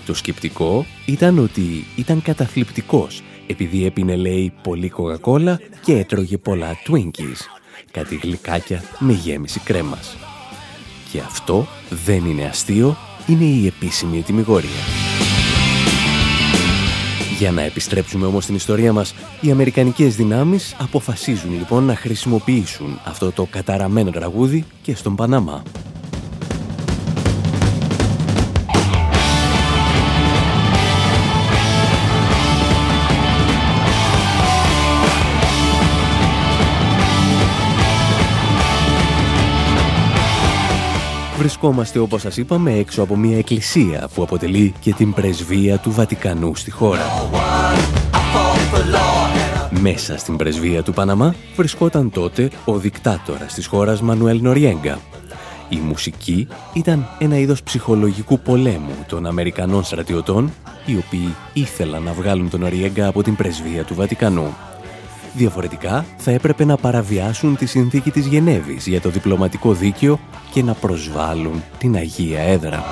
Το 0.05 0.13
σκεπτικό 0.13 0.85
ήταν 1.05 1.39
ότι 1.39 1.85
ήταν 1.95 2.21
καταθλιπτικός 2.21 3.23
επειδή 3.47 3.85
έπινε 3.85 4.15
λέει 4.15 4.53
πολύ 4.63 4.89
κοκακόλα 4.89 5.59
και 5.83 5.93
έτρωγε 5.93 6.37
πολλά 6.37 6.77
Twinkies, 6.87 7.39
κάτι 7.91 8.15
γλυκάκια 8.15 8.83
με 8.99 9.13
γέμιση 9.13 9.59
κρέμας. 9.59 10.17
Και 11.11 11.19
αυτό 11.19 11.67
δεν 12.05 12.25
είναι 12.25 12.45
αστείο, 12.45 12.97
είναι 13.27 13.43
η 13.43 13.65
επίσημη 13.65 14.17
ετοιμιγόρια. 14.17 14.69
Για 17.37 17.51
να 17.51 17.61
επιστρέψουμε 17.61 18.25
όμως 18.25 18.43
στην 18.43 18.55
ιστορία 18.55 18.93
μας, 18.93 19.15
οι 19.41 19.51
Αμερικανικές 19.51 20.15
δυνάμεις 20.15 20.75
αποφασίζουν 20.79 21.53
λοιπόν 21.57 21.83
να 21.83 21.95
χρησιμοποιήσουν 21.95 22.99
αυτό 23.05 23.31
το 23.31 23.47
καταραμένο 23.49 24.11
τραγούδι 24.11 24.65
και 24.81 24.95
στον 24.95 25.15
Παναμά. 25.15 25.63
Βρισκόμαστε 41.45 41.99
όπως 41.99 42.21
σας 42.21 42.37
είπαμε 42.37 42.73
έξω 42.73 43.01
από 43.01 43.15
μια 43.15 43.37
εκκλησία 43.37 44.09
που 44.13 44.23
αποτελεί 44.23 44.73
και 44.79 44.93
την 44.93 45.13
πρεσβεία 45.13 45.77
του 45.77 45.91
Βατικανού 45.91 46.55
στη 46.55 46.71
χώρα. 46.71 47.01
Μέσα 49.81 50.17
στην 50.17 50.35
πρεσβεία 50.35 50.83
του 50.83 50.93
Παναμά 50.93 51.35
βρισκόταν 51.55 52.09
τότε 52.09 52.49
ο 52.65 52.77
δικτάτορας 52.77 53.53
της 53.53 53.65
χώρας 53.65 54.01
Μανουέλ 54.01 54.41
Νοριέγκα. 54.41 54.99
Η 55.69 55.75
μουσική 55.75 56.47
ήταν 56.73 57.07
ένα 57.19 57.37
είδος 57.37 57.63
ψυχολογικού 57.63 58.39
πολέμου 58.39 59.05
των 59.07 59.25
Αμερικανών 59.25 59.83
στρατιωτών 59.83 60.51
οι 60.85 60.97
οποίοι 61.05 61.35
ήθελαν 61.53 62.03
να 62.03 62.13
βγάλουν 62.13 62.49
τον 62.49 62.59
Νοριέγκα 62.59 63.07
από 63.07 63.23
την 63.23 63.35
πρεσβεία 63.35 63.83
του 63.83 63.95
Βατικανού. 63.95 64.55
Διαφορετικά 65.35 66.05
θα 66.17 66.31
έπρεπε 66.31 66.65
να 66.65 66.77
παραβιάσουν 66.77 67.55
τη 67.55 67.65
συνθήκη 67.65 68.11
της 68.11 68.25
Γενέβης 68.25 68.87
για 68.87 69.01
το 69.01 69.09
διπλωματικό 69.09 69.73
δίκαιο 69.73 70.19
και 70.51 70.63
να 70.63 70.73
προσβάλλουν 70.73 71.63
την 71.77 71.95
Αγία 71.95 72.39
Έδρα. 72.39 72.83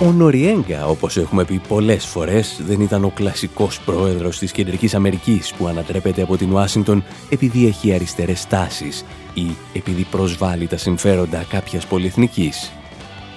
Ο 0.00 0.12
Νοριέγκα, 0.12 0.86
όπως 0.86 1.16
έχουμε 1.16 1.44
πει 1.44 1.60
πολλές 1.68 2.04
φορές, 2.04 2.60
δεν 2.66 2.80
ήταν 2.80 3.04
ο 3.04 3.10
κλασικός 3.14 3.80
πρόεδρος 3.80 4.38
της 4.38 4.52
Κεντρικής 4.52 4.94
Αμερικής 4.94 5.52
που 5.52 5.66
ανατρέπεται 5.66 6.22
από 6.22 6.36
την 6.36 6.52
Ουάσιγκτον 6.52 7.04
επειδή 7.30 7.66
έχει 7.66 7.92
αριστερές 7.92 8.46
τάσεις 8.46 9.04
ή 9.34 9.46
επειδή 9.72 10.02
προσβάλλει 10.02 10.66
τα 10.66 10.76
συμφέροντα 10.76 11.44
κάποιας 11.48 11.86
πολυεθνικής. 11.86 12.72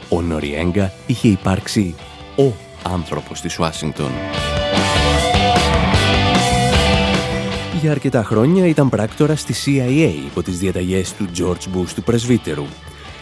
Ο 0.09 0.21
Νοριέγκα 0.21 0.91
είχε 1.07 1.27
υπάρξει 1.27 1.95
ο 2.38 2.51
άνθρωπος 2.83 3.41
της 3.41 3.59
Ουάσιγκτον. 3.59 4.12
Για 7.84 7.91
αρκετά 7.91 8.24
χρόνια 8.24 8.65
ήταν 8.65 8.89
πράκτορα 8.89 9.36
στη 9.36 9.54
CIA 9.65 10.26
υπό 10.26 10.43
τις 10.43 10.58
διαταγές 10.58 11.13
του 11.13 11.30
George 11.38 11.78
Bush 11.78 11.89
του 11.96 12.04
πρεσβύτερου. 12.04 12.65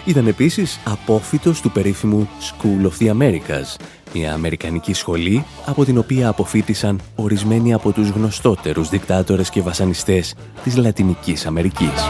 Ήταν 0.05 0.27
επίσης 0.27 0.79
απόφυτος 0.83 1.61
του 1.61 1.71
περίφημου 1.71 2.29
School 2.39 2.85
of 2.85 3.03
the 3.03 3.09
Americas, 3.09 3.81
μια 4.13 4.33
αμερικανική 4.33 4.93
σχολή 4.93 5.45
από 5.65 5.85
την 5.85 5.97
οποία 5.97 6.27
αποφύτησαν 6.27 6.99
ορισμένοι 7.15 7.73
από 7.73 7.91
τους 7.91 8.09
γνωστότερους 8.09 8.89
δικτάτορες 8.89 9.49
και 9.49 9.61
βασανιστές 9.61 10.35
της 10.63 10.77
Λατινικής 10.77 11.45
Αμερικής. 11.45 12.01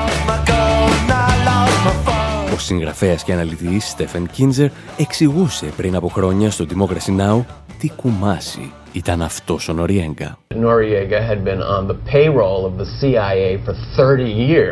Ο 2.54 2.58
συγγραφέας 2.58 3.24
και 3.24 3.34
αναλυτής 3.34 3.90
Στέφεν 3.90 4.28
Κίντζερ 4.32 4.70
εξηγούσε 4.98 5.66
πριν 5.78 5.96
από 5.96 6.08
χρόνια 6.08 6.52
στο 6.52 6.66
Democracy 6.70 7.20
Now! 7.20 7.44
τι 7.80 7.90
κουμάσι 7.90 8.72
ήταν 8.92 9.22
αυτός 9.22 9.70
ο 9.70 9.74
Νοριέγκα. 9.74 10.38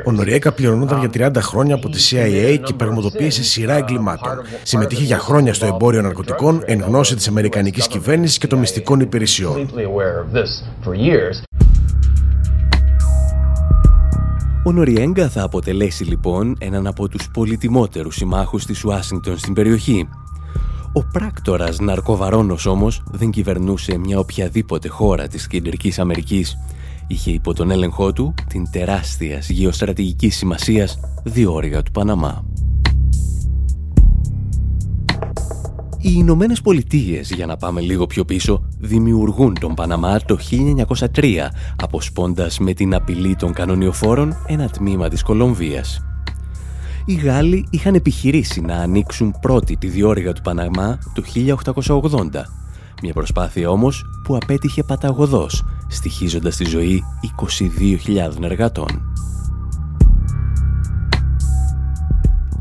Ο 0.05 0.11
Νοριέγκα 0.11 0.51
πληρωνόταν 0.51 0.99
για 0.99 1.31
30 1.33 1.35
χρόνια 1.41 1.75
από 1.75 1.89
τη 1.89 2.09
CIA 2.11 2.59
και 2.63 2.73
πραγματοποίησε 2.73 3.43
σειρά 3.43 3.75
εγκλημάτων. 3.75 4.41
Συμμετείχε 4.63 5.03
για 5.03 5.17
χρόνια 5.17 5.53
στο 5.53 5.65
εμπόριο 5.65 6.01
ναρκωτικών 6.01 6.63
εν 6.65 6.81
γνώση 6.81 7.15
της 7.15 7.27
Αμερικανικής 7.27 7.87
κυβέρνησης 7.87 8.37
και 8.37 8.47
των 8.47 8.59
μυστικών 8.59 8.99
υπηρεσιών. 8.99 9.69
Ο 14.65 14.71
Νοριέγκα 14.71 15.29
θα 15.29 15.43
αποτελέσει 15.43 16.03
λοιπόν 16.03 16.55
έναν 16.59 16.87
από 16.87 17.07
τους 17.07 17.29
πολυτιμότερους 17.31 18.15
συμμάχους 18.15 18.65
της 18.65 18.83
Ουάσιγκτον 18.83 19.37
στην 19.37 19.53
περιοχή 19.53 20.07
ο 20.93 21.03
πράκτορας 21.03 21.79
ναρκοβαρόνος 21.79 22.65
όμως 22.65 23.03
δεν 23.11 23.29
κυβερνούσε 23.29 23.97
μια 23.97 24.19
οποιαδήποτε 24.19 24.87
χώρα 24.87 25.27
της 25.27 25.47
Κεντρικής 25.47 25.99
Αμερικής. 25.99 26.57
Είχε 27.07 27.31
υπό 27.31 27.53
τον 27.53 27.71
έλεγχό 27.71 28.13
του 28.13 28.33
την 28.47 28.71
τεράστια 28.71 29.37
γεωστρατηγική 29.37 30.29
σημασίας 30.29 30.99
διόρυγα 31.23 31.83
του 31.83 31.91
Παναμά. 31.91 32.48
Οι 36.01 36.11
Ηνωμένε 36.15 36.53
Πολιτείες, 36.63 37.31
για 37.31 37.45
να 37.45 37.57
πάμε 37.57 37.81
λίγο 37.81 38.07
πιο 38.07 38.25
πίσω, 38.25 38.63
δημιουργούν 38.79 39.53
τον 39.59 39.73
Παναμά 39.73 40.19
το 40.19 40.37
1903, 41.15 41.51
αποσπώντας 41.75 42.59
με 42.59 42.73
την 42.73 42.95
απειλή 42.95 43.35
των 43.35 43.53
κανονιοφόρων 43.53 44.35
ένα 44.47 44.69
τμήμα 44.69 45.09
της 45.09 45.23
Κολομβίας 45.23 46.01
οι 47.09 47.13
Γάλλοι 47.13 47.65
είχαν 47.69 47.95
επιχειρήσει 47.95 48.61
να 48.61 48.75
ανοίξουν 48.75 49.35
πρώτη 49.41 49.77
τη 49.77 49.87
διόρυγα 49.87 50.33
του 50.33 50.41
Παναμά 50.41 50.97
το 51.13 51.23
1880. 52.03 52.45
Μια 53.01 53.13
προσπάθεια 53.13 53.69
όμως 53.69 54.05
που 54.23 54.35
απέτυχε 54.35 54.83
παταγωδός, 54.83 55.65
στοιχίζοντας 55.87 56.55
τη 56.55 56.65
ζωή 56.65 57.03
22.000 58.05 58.43
εργατών. 58.43 58.87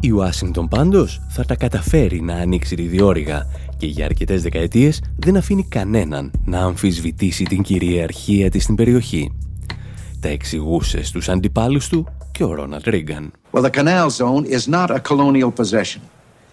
Η 0.00 0.10
Ουάσιγκτον 0.10 0.68
πάντως 0.68 1.20
θα 1.28 1.44
τα 1.44 1.56
καταφέρει 1.56 2.20
να 2.20 2.34
ανοίξει 2.34 2.76
τη 2.76 2.82
διόρυγα 2.82 3.46
και 3.76 3.86
για 3.86 4.04
αρκετές 4.04 4.42
δεκαετίες 4.42 5.02
δεν 5.16 5.36
αφήνει 5.36 5.64
κανέναν 5.64 6.30
να 6.44 6.58
αμφισβητήσει 6.58 7.44
την 7.44 7.62
κυριαρχία 7.62 8.50
της 8.50 8.62
στην 8.62 8.74
περιοχή. 8.74 9.32
Τα 10.20 10.28
εξηγούσε 10.28 11.04
στους 11.04 11.28
αντιπάλους 11.28 11.88
του 11.88 12.06
και 12.32 12.44
ο 12.44 12.54
Ρόναλτ 12.54 12.86
Ρίγκαν. 12.86 13.32
Well, 13.52 13.62
the 13.62 13.70
canal 13.70 14.10
zone 14.10 14.44
is 14.44 14.68
not 14.68 14.90
a 14.90 15.00
colonial 15.00 15.52
possession. 15.60 16.00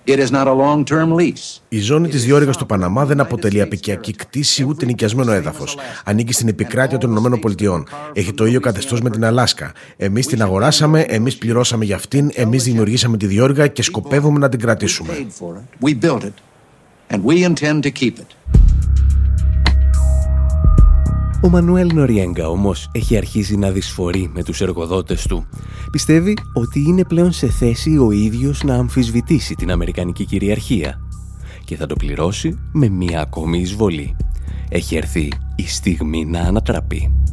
It 0.08 0.20
is 0.20 0.30
not 0.32 0.48
a 0.48 0.54
long-term 0.54 1.16
lease. 1.20 1.62
Η 1.70 1.80
ζώνη 1.80 2.08
της 2.08 2.24
διόρυγα 2.24 2.52
του 2.52 2.66
Παναμά 2.66 3.06
δεν 3.06 3.20
αποτελεί 3.20 3.62
απικιακή 3.62 4.14
κτήση 4.14 4.64
ούτε 4.64 4.86
νοικιασμένο 4.86 5.32
έδαφος. 5.32 5.78
Ανήκει 6.04 6.34
στην 6.34 6.48
επικράτεια 6.48 6.98
των 6.98 7.16
ΗΠΑ. 7.16 7.84
Έχει 8.14 8.34
το 8.34 8.46
ίδιο 8.46 8.60
καθεστώς 8.60 9.02
με 9.02 9.10
την 9.10 9.26
Αλάσκα. 9.26 9.72
Εμείς 9.98 10.28
την 10.28 10.42
αγοράσαμε, 10.42 11.02
εμείς 11.02 11.38
πληρώσαμε 11.38 11.86
για 11.86 11.96
αυτήν, 11.96 12.30
εμείς 12.34 12.64
δημιουργήσαμε 12.64 13.18
τη 13.18 13.26
διόρυγα 13.26 13.68
και 13.68 13.82
σκοπεύουμε 13.82 14.40
να 14.40 14.50
την 14.50 14.60
κρατήσουμε. 14.60 15.14
We 15.82 16.06
built 16.06 16.22
it, 16.22 16.34
and 17.10 17.24
we 17.24 17.44
intend 17.44 17.80
to 17.84 17.92
keep 17.92 18.14
it. 18.18 18.45
Ο 21.46 21.50
Μανουέλ 21.50 21.92
Νοριέγκα 21.94 22.50
όμως 22.50 22.90
έχει 22.92 23.18
αρχίσει 23.18 23.58
να 23.58 23.72
δυσφορεί 23.72 24.30
με 24.34 24.44
τους 24.44 24.62
εργοδότες 24.62 25.28
του. 25.28 25.46
Πιστεύει 25.92 26.38
ότι 26.54 26.80
είναι 26.80 27.04
πλέον 27.04 27.32
σε 27.32 27.48
θέση 27.50 27.98
ο 27.98 28.12
ίδιος 28.12 28.64
να 28.64 28.76
αμφισβητήσει 28.76 29.56
την 29.56 29.72
Αμερικανική 29.72 30.26
κυριαρχία 30.26 31.00
και 31.66 31.76
θα 31.76 31.86
το 31.86 31.96
πληρώσει 31.96 32.60
με 32.72 32.90
μία 32.90 33.22
ακόμη 33.22 33.60
εισβολή. 33.60 34.16
Έχει 34.70 34.96
έρθει 34.96 35.32
η 35.56 35.68
στιγμή 35.68 36.26
να 36.26 36.40
ανατραπεί. 36.40 37.25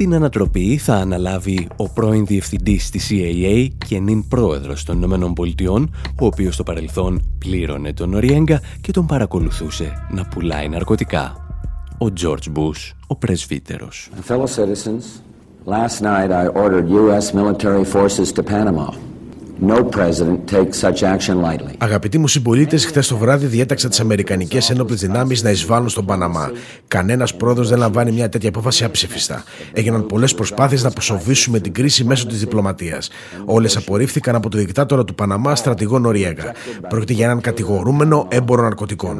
Την 0.00 0.14
ανατροπή 0.14 0.76
θα 0.76 0.94
αναλάβει 0.94 1.68
ο 1.76 1.88
πρώην 1.88 2.26
διευθυντής 2.26 2.90
της 2.90 3.10
CIA 3.10 3.68
και 3.86 3.98
νυν 3.98 4.28
πρόεδρος 4.28 4.84
των 4.84 4.96
Ηνωμένων 4.96 5.32
Πολιτειών, 5.32 5.90
ο 6.20 6.26
οποίος 6.26 6.54
στο 6.54 6.62
παρελθόν 6.62 7.22
πλήρωνε 7.38 7.92
τον 7.92 8.14
Οριέγκα 8.14 8.60
και 8.80 8.92
τον 8.92 9.06
παρακολουθούσε 9.06 10.06
να 10.10 10.24
πουλάει 10.24 10.68
ναρκωτικά. 10.68 11.36
Ο 11.98 12.06
George 12.20 12.58
Bush, 12.58 12.92
ο 13.06 13.16
πρεσβύτερος. 13.16 14.10
Fellow 14.28 14.46
citizens, 14.46 15.04
last 15.66 16.00
night 16.00 16.30
I 16.30 16.46
ordered 16.62 16.88
U.S. 16.88 17.34
military 17.34 17.84
forces 17.84 18.32
to 18.32 18.42
Panama. 18.42 19.09
No 19.62 19.84
president 19.84 20.46
takes 20.46 20.78
such 20.80 21.02
action 21.02 21.36
lightly. 21.42 21.74
Αγαπητοί 21.78 22.18
μου 22.18 22.28
συμπολίτες, 22.28 22.86
χθες 22.86 23.08
το 23.08 23.16
βράδυ 23.16 23.46
διέταξα 23.46 23.88
τις 23.88 24.00
Αμερικανικές 24.00 24.70
Ένοπλες 24.70 25.00
Δυνάμεις 25.00 25.42
να 25.42 25.50
εισβάλλουν 25.50 25.88
στον 25.88 26.04
Παναμά. 26.04 26.50
Κανένας 26.88 27.34
πρόεδρος 27.34 27.68
δεν 27.68 27.78
λαμβάνει 27.78 28.12
μια 28.12 28.28
τέτοια 28.28 28.48
απόφαση 28.48 28.84
αψηφιστά. 28.84 29.44
Έγιναν 29.72 30.06
πολλές 30.06 30.34
προσπάθειες 30.34 30.82
να 30.82 30.88
αποσοβήσουμε 30.88 31.60
την 31.60 31.72
κρίση 31.72 32.04
μέσω 32.04 32.26
της 32.26 32.38
διπλωματίας. 32.38 33.10
Όλες 33.44 33.76
απορρίφθηκαν 33.76 34.34
από 34.34 34.48
το 34.48 34.58
δικτάτορα 34.58 35.04
του 35.04 35.14
Παναμά, 35.14 35.54
στρατηγό 35.54 35.98
Νοριέγα. 35.98 36.54
Πρόκειται 36.88 37.12
για 37.12 37.24
έναν 37.24 37.40
κατηγορούμενο 37.40 38.26
έμπορο 38.30 38.62
ναρκωτικών. 38.62 39.18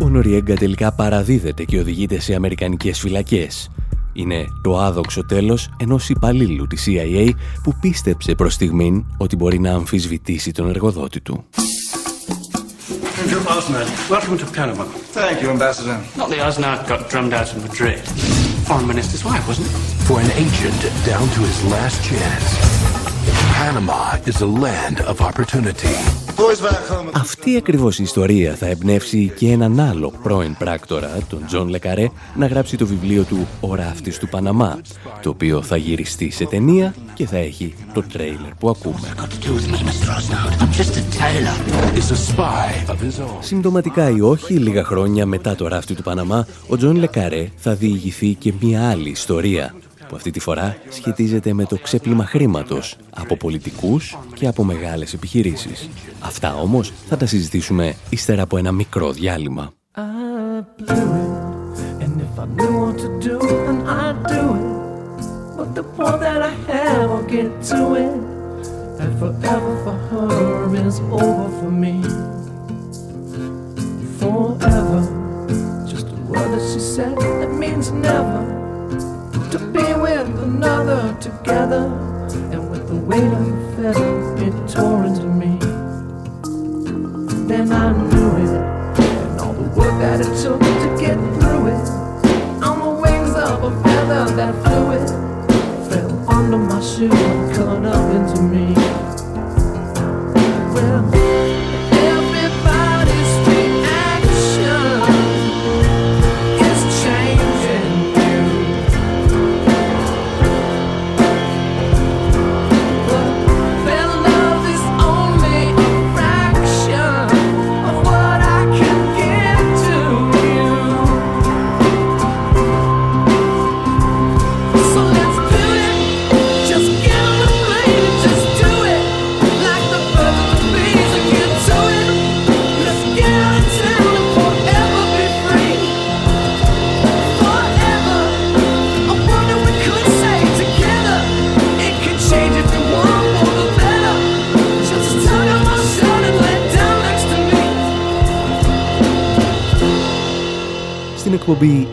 Ο 0.00 0.08
Νοριέγκα 0.08 0.54
τελικά 0.54 0.92
παραδίδεται 0.92 1.64
και 1.64 1.78
οδηγείται 1.78 2.20
σε 2.20 2.34
Αμερικανικές 2.34 2.98
φυλακές. 2.98 3.70
Είναι 4.12 4.44
το 4.62 4.78
άδοξο 4.78 5.24
τέλος 5.26 5.68
ενός 5.76 6.08
υπαλλήλου 6.08 6.66
της 6.66 6.86
CIA, 6.86 7.30
που 7.62 7.74
πίστεψε 7.80 8.34
προς 8.34 8.52
στιγμή 8.52 9.06
ότι 9.16 9.36
μπορεί 9.36 9.58
να 9.58 9.72
αμφισβητήσει 9.74 10.52
τον 10.52 10.68
εργοδότη 10.68 11.20
του. 11.20 11.44
Αυτή 27.12 27.56
ακριβώς 27.56 27.98
η 27.98 28.02
ιστορία 28.02 28.54
θα 28.54 28.66
εμπνεύσει 28.66 29.32
και 29.36 29.50
έναν 29.50 29.80
άλλο 29.80 30.12
πρώην 30.22 30.56
πράκτορα, 30.58 31.10
τον 31.28 31.46
Τζον 31.46 31.68
Λε 31.68 31.79
Καρέ, 31.79 32.08
να 32.36 32.46
γράψει 32.46 32.76
το 32.76 32.86
βιβλίο 32.86 33.22
του 33.22 33.46
«Ο 33.60 33.74
ράφτης 33.74 34.18
του 34.18 34.28
Παναμά», 34.28 34.80
το 35.22 35.30
οποίο 35.30 35.62
θα 35.62 35.76
γυριστεί 35.76 36.30
σε 36.30 36.44
ταινία 36.44 36.94
και 37.14 37.26
θα 37.26 37.36
έχει 37.36 37.74
το 37.94 38.02
τρέιλερ 38.12 38.54
που 38.58 38.68
ακούμε. 38.68 39.14
Συμπτωματικά 43.40 44.10
ή 44.10 44.20
όχι, 44.20 44.54
λίγα 44.54 44.84
χρόνια 44.84 45.26
μετά 45.26 45.54
το 45.54 45.68
ράφτη 45.68 45.94
του 45.94 46.02
Παναμά, 46.02 46.46
ο 46.68 46.76
Τζον 46.76 46.96
Λε 46.96 47.14
Καρέ 47.14 47.50
θα 47.56 47.74
διηγηθεί 47.74 48.34
και 48.34 48.52
μία 48.60 48.90
άλλη 48.90 49.10
ιστορία 49.10 49.74
που 50.08 50.16
αυτή 50.16 50.30
τη 50.30 50.40
φορά 50.40 50.76
σχετίζεται 50.88 51.52
με 51.52 51.64
το 51.64 51.78
ξέπλυμα 51.78 52.24
χρήματος 52.24 52.96
από 53.14 53.36
πολιτικούς 53.36 54.18
και 54.34 54.46
από 54.46 54.64
μεγάλες 54.64 55.12
επιχειρήσεις. 55.12 55.88
Αυτά 56.20 56.54
όμως 56.56 56.92
θα 57.08 57.16
τα 57.16 57.26
συζητήσουμε 57.26 57.94
ύστερα 58.10 58.42
από 58.42 58.56
ένα 58.56 58.72
μικρό 58.72 59.12
διάλειμμα. 59.12 59.72
Forever, 74.20 75.02
just 75.90 76.06
a 76.08 76.16
word 76.30 76.48
that 76.52 76.64
she 76.72 76.80
said 76.94 77.16
that 77.40 77.52
means 77.62 77.86
never. 77.92 78.57
To 79.50 79.58
be 79.58 79.94
with 79.94 80.28
another 80.42 81.16
together. 81.20 81.86
And 82.52 82.70
with 82.70 82.86
the 82.88 82.96
weight 82.96 83.24
of 83.24 83.46
the 83.46 83.82
feather, 83.82 84.36
it 84.44 84.68
tore 84.68 85.04
into 85.04 85.24
me. 85.24 85.58
Then 87.48 87.72
I 87.72 87.92
knew 87.92 88.30
it, 88.44 88.50
and 88.50 89.40
all 89.40 89.54
the 89.54 89.68
work 89.70 89.98
that 90.00 90.20
it 90.20 90.42
took 90.42 90.60
to 90.60 90.96
get 91.00 91.16
through 91.40 91.68
it. 91.68 91.88
On 92.62 92.78
the 92.78 93.00
wings 93.00 93.34
of 93.34 93.64
a 93.64 93.82
feather 93.82 94.24
that 94.36 94.54
flew 94.64 94.90
it, 94.92 95.08
fell 95.88 96.30
under 96.30 96.58
my 96.58 96.80
shoe 96.82 97.10
and 97.10 97.54
cut 97.56 97.86
up 97.86 98.14
into 98.14 98.42
me. 98.42 98.74
Well. 100.74 101.27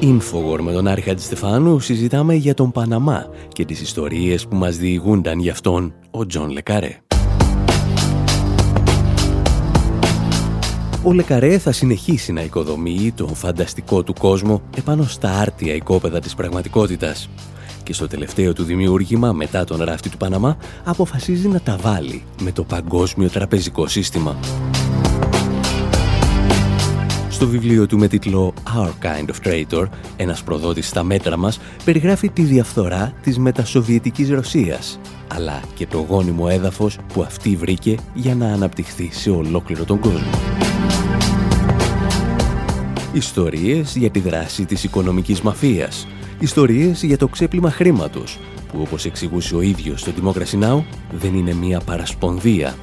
Infowar 0.06 0.60
με 0.60 0.72
τον 0.72 0.88
Άρη 0.88 1.02
Χατζηστεφάνου 1.02 1.80
συζητάμε 1.80 2.34
για 2.34 2.54
τον 2.54 2.72
Παναμά 2.72 3.30
και 3.48 3.66
τις 3.66 3.82
ιστορίες 3.82 4.48
που 4.48 4.56
μας 4.56 4.78
διηγούνταν 4.78 5.40
γι' 5.40 5.50
αυτόν 5.50 5.94
ο 6.12 6.26
Τζον 6.26 6.50
Λε 6.50 6.64
Καρέ. 6.64 7.00
Ο 11.04 11.14
Λε 11.14 11.28
Καρέ 11.28 11.58
θα 11.58 11.72
συνεχίσει 11.72 12.32
να 12.32 12.42
οικοδομεί 12.42 13.12
τον 13.16 13.36
φανταστικό 13.36 14.04
του 14.04 14.14
κόσμο 14.14 14.62
επάνω 14.78 15.04
στα 15.04 15.32
άρτια 15.40 15.74
οικόπεδα 15.74 16.20
της 16.20 16.36
πραγματικότητας 16.36 17.30
και 17.84 17.94
στο 17.94 18.08
τελευταίο 18.08 18.54
του 18.54 18.64
δημιούργημα 18.64 19.32
μετά 19.32 19.64
τον 19.64 19.84
ράφτη 19.84 20.10
του 20.10 20.18
Παναμά 20.18 20.58
αποφασίζει 20.84 21.48
να 21.48 21.60
τα 21.60 21.78
βάλει 21.82 22.24
με 22.42 22.52
το 22.52 22.64
παγκόσμιο 22.64 23.30
τραπεζικό 23.30 23.88
σύστημα. 23.88 24.38
Στο 27.46 27.54
βιβλίο 27.54 27.88
του 27.88 27.98
με 27.98 28.08
τίτλο 28.08 28.54
Our 28.78 28.90
Kind 29.06 29.26
of 29.26 29.48
Traitor, 29.48 29.86
ένας 30.16 30.44
προδότης 30.44 30.88
στα 30.88 31.04
μέτρα 31.04 31.38
μας, 31.38 31.60
περιγράφει 31.84 32.30
τη 32.30 32.42
διαφθορά 32.42 33.14
της 33.22 33.38
μετασοβιετικής 33.38 34.30
Ρωσίας, 34.30 35.00
αλλά 35.28 35.62
και 35.76 35.88
το 35.88 35.98
γόνιμο 35.98 36.48
έδαφος 36.50 36.98
που 37.14 37.22
αυτή 37.22 37.56
βρήκε 37.56 37.98
για 38.14 38.36
να 38.36 38.54
αναπτυχθεί 38.54 39.10
σε 39.12 39.30
ολόκληρο 39.30 39.84
τον 39.84 40.00
κόσμο. 40.00 40.30
Ιστορίες 43.14 43.96
για 43.96 44.10
τη 44.10 44.20
δράση 44.20 44.66
της 44.66 44.84
οικονομικής 44.84 45.42
μαφίας, 45.42 46.08
ιστορίες 46.40 47.04
για 47.04 47.18
το 47.18 47.28
ξέπλυμα 47.28 47.72
χρήματος, 47.72 48.40
που 48.72 48.80
όπως 48.82 49.06
εξηγούσε 49.06 49.56
ο 49.56 49.62
ίδιος 49.62 50.00
στο 50.00 50.12
Democracy 50.22 50.64
Now! 50.64 50.84
δεν 51.12 51.34
είναι 51.36 51.54
μία 51.54 51.80
παρασπονδία, 51.80 52.76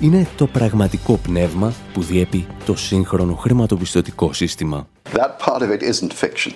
είναι 0.00 0.26
το 0.36 0.46
πραγματικό 0.46 1.16
πνεύμα 1.16 1.72
που 1.92 2.02
διέπει 2.02 2.46
το 2.64 2.76
σύγχρονο 2.76 3.34
χρηματοπιστωτικό 3.34 4.32
σύστημα. 4.32 4.88
That 5.14 5.38
part 5.38 5.62
of 5.62 5.70
it 5.70 5.82
isn't 5.92 6.12
fiction. 6.24 6.52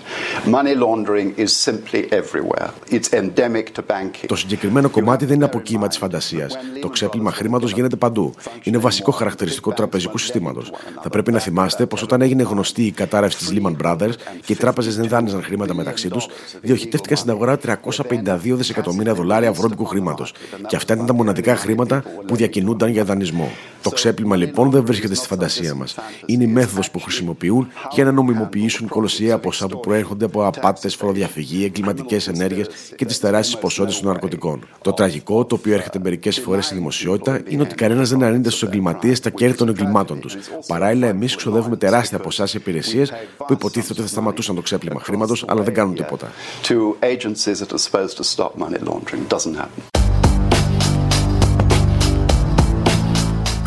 Money 0.56 0.74
laundering 0.84 1.28
is 1.44 1.50
simply 1.66 2.02
everywhere. 2.20 2.70
It's 2.90 3.08
endemic 3.12 3.66
to 3.74 3.82
banking. 3.86 4.26
Το 4.26 4.36
συγκεκριμένο 4.36 4.88
κομμάτι 4.88 5.24
δεν 5.24 5.34
είναι 5.34 5.44
αποκύημα 5.44 5.88
της 5.88 5.98
φαντασίας. 5.98 6.56
Το 6.80 6.88
ξέπλυμα 6.88 7.32
χρήματος 7.32 7.72
γίνεται 7.72 7.96
παντού. 7.96 8.34
Είναι 8.62 8.78
βασικό 8.78 9.10
χαρακτηριστικό 9.10 9.70
του 9.70 9.76
τραπεζικού 9.76 10.18
συστήματος. 10.18 10.72
Θα 11.02 11.08
πρέπει 11.08 11.32
να 11.32 11.38
θυμάστε 11.38 11.86
πως 11.86 12.02
όταν 12.02 12.20
έγινε 12.20 12.42
γνωστή 12.42 12.82
η 12.82 12.90
κατάρρευση 12.90 13.38
της 13.38 13.52
Lehman 13.54 13.76
Brothers 13.86 14.12
και 14.44 14.52
οι 14.52 14.56
τράπεζες 14.56 14.96
δεν 14.96 15.08
δάνειζαν 15.08 15.42
χρήματα 15.42 15.74
μεταξύ 15.74 16.08
τους, 16.08 16.28
διοχετεύτηκαν 16.60 17.16
στην 17.16 17.30
αγορά 17.30 17.56
352 17.56 18.56
δισεκατομμύρια 18.56 19.14
δολάρια 19.14 19.52
βρώμικου 19.52 19.84
χρήματος. 19.84 20.34
Και 20.66 20.76
αυτά 20.76 20.94
ήταν 20.94 21.06
τα 21.06 21.12
μοναδικά 21.12 21.56
χρήματα 21.56 22.02
που 22.26 22.36
διακινούνταν 22.36 22.90
για 22.90 23.04
δανεισμό. 23.04 23.52
Το 23.82 23.90
ξέπλυμα 23.90 24.36
λοιπόν 24.36 24.70
δεν 24.70 24.84
βρίσκεται 24.84 25.14
στη 25.14 25.26
φαντασία 25.26 25.74
μας. 25.74 25.94
Είναι 26.26 26.44
η 26.44 26.46
μέθοδος 26.46 26.90
που 26.90 27.00
χρησιμοποιούν 27.00 27.68
για 27.90 28.04
να 28.04 28.12
νομιμοποιήσουν 28.12 28.46
νομιμοποιήσουν 28.48 28.88
κολοσσία 28.88 29.38
ποσά 29.38 29.66
που 29.66 29.80
προέρχονται 29.80 30.24
από 30.24 30.46
απάτες, 30.46 30.94
φοροδιαφυγή, 30.94 31.64
εγκληματικές 31.64 32.28
ενέργειες 32.28 32.68
και 32.96 33.04
τις 33.04 33.18
τεράστιες 33.18 33.60
ποσότητες 33.60 34.00
των 34.00 34.08
ναρκωτικών. 34.08 34.66
Το 34.82 34.92
τραγικό, 34.92 35.44
το 35.44 35.54
οποίο 35.54 35.74
έρχεται 35.74 35.98
μερικές 36.02 36.38
φορές 36.38 36.64
στη 36.64 36.74
δημοσιότητα, 36.74 37.40
είναι 37.48 37.62
ότι 37.62 37.74
κανένας 37.74 38.08
δεν 38.08 38.22
αρνείται 38.22 38.50
στους 38.50 38.62
εγκληματίες 38.62 39.20
τα 39.20 39.30
κέρδη 39.30 39.56
των 39.56 39.68
εγκλημάτων 39.68 40.20
τους. 40.20 40.36
Παράλληλα, 40.66 41.06
εμείς 41.06 41.36
ξοδεύουμε 41.36 41.76
τεράστια 41.76 42.18
ποσά 42.18 42.46
σε 42.46 42.56
υπηρεσίες 42.56 43.12
που 43.36 43.52
υποτίθεται 43.52 43.92
ότι 43.92 44.02
θα 44.02 44.08
σταματούσαν 44.08 44.54
το 44.54 44.60
ξέπλυμα 44.60 45.00
χρήματος, 45.00 45.44
αλλά 45.48 45.62
δεν 45.62 45.74
κάνουν 45.74 45.94
τίποτα. 45.94 46.32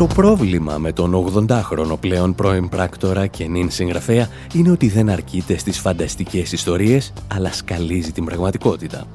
Το 0.02 0.08
πρόβλημα 0.14 0.78
με 0.78 0.92
τον 0.92 1.32
80χρονο 1.32 2.00
πλέον 2.00 2.34
πρώην 2.34 2.68
πράκτορα 2.68 3.26
και 3.26 3.46
νυν 3.46 3.70
συγγραφέα 3.70 4.28
είναι 4.54 4.70
ότι 4.70 4.88
δεν 4.88 5.10
αρκείται 5.10 5.56
στις 5.56 5.78
φανταστικές 5.78 6.52
ιστορίες, 6.52 7.12
αλλά 7.34 7.52
σκαλίζει 7.52 8.12
την 8.12 8.24
πραγματικότητα. 8.24 9.06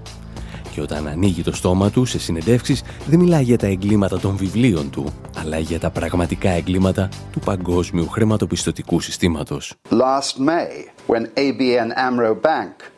Και 0.74 0.82
όταν 0.82 1.08
ανοίγει 1.08 1.44
το 1.44 1.56
στόμα 1.56 1.90
του 1.90 2.06
σε 2.06 2.20
συνεντεύξεις, 2.20 2.84
δεν 3.08 3.20
μιλάει 3.20 3.44
για 3.44 3.58
τα 3.58 3.68
εγκλήματα 3.68 4.20
των 4.20 4.36
βιβλίων 4.38 4.90
του, 4.90 5.06
αλλά 5.38 5.60
για 5.60 5.80
τα 5.80 5.90
πραγματικά 5.90 6.50
εγκλήματα 6.50 7.10
του 7.32 7.40
παγκόσμιου 7.40 8.08
χρηματοπιστωτικού 8.08 9.00
συστήματος. 9.00 9.74
Last 9.90 10.48
May, 10.48 10.90
when 11.08 11.22
ABN 11.22 11.90
AMRO 12.10 12.32
Bank 12.32 12.97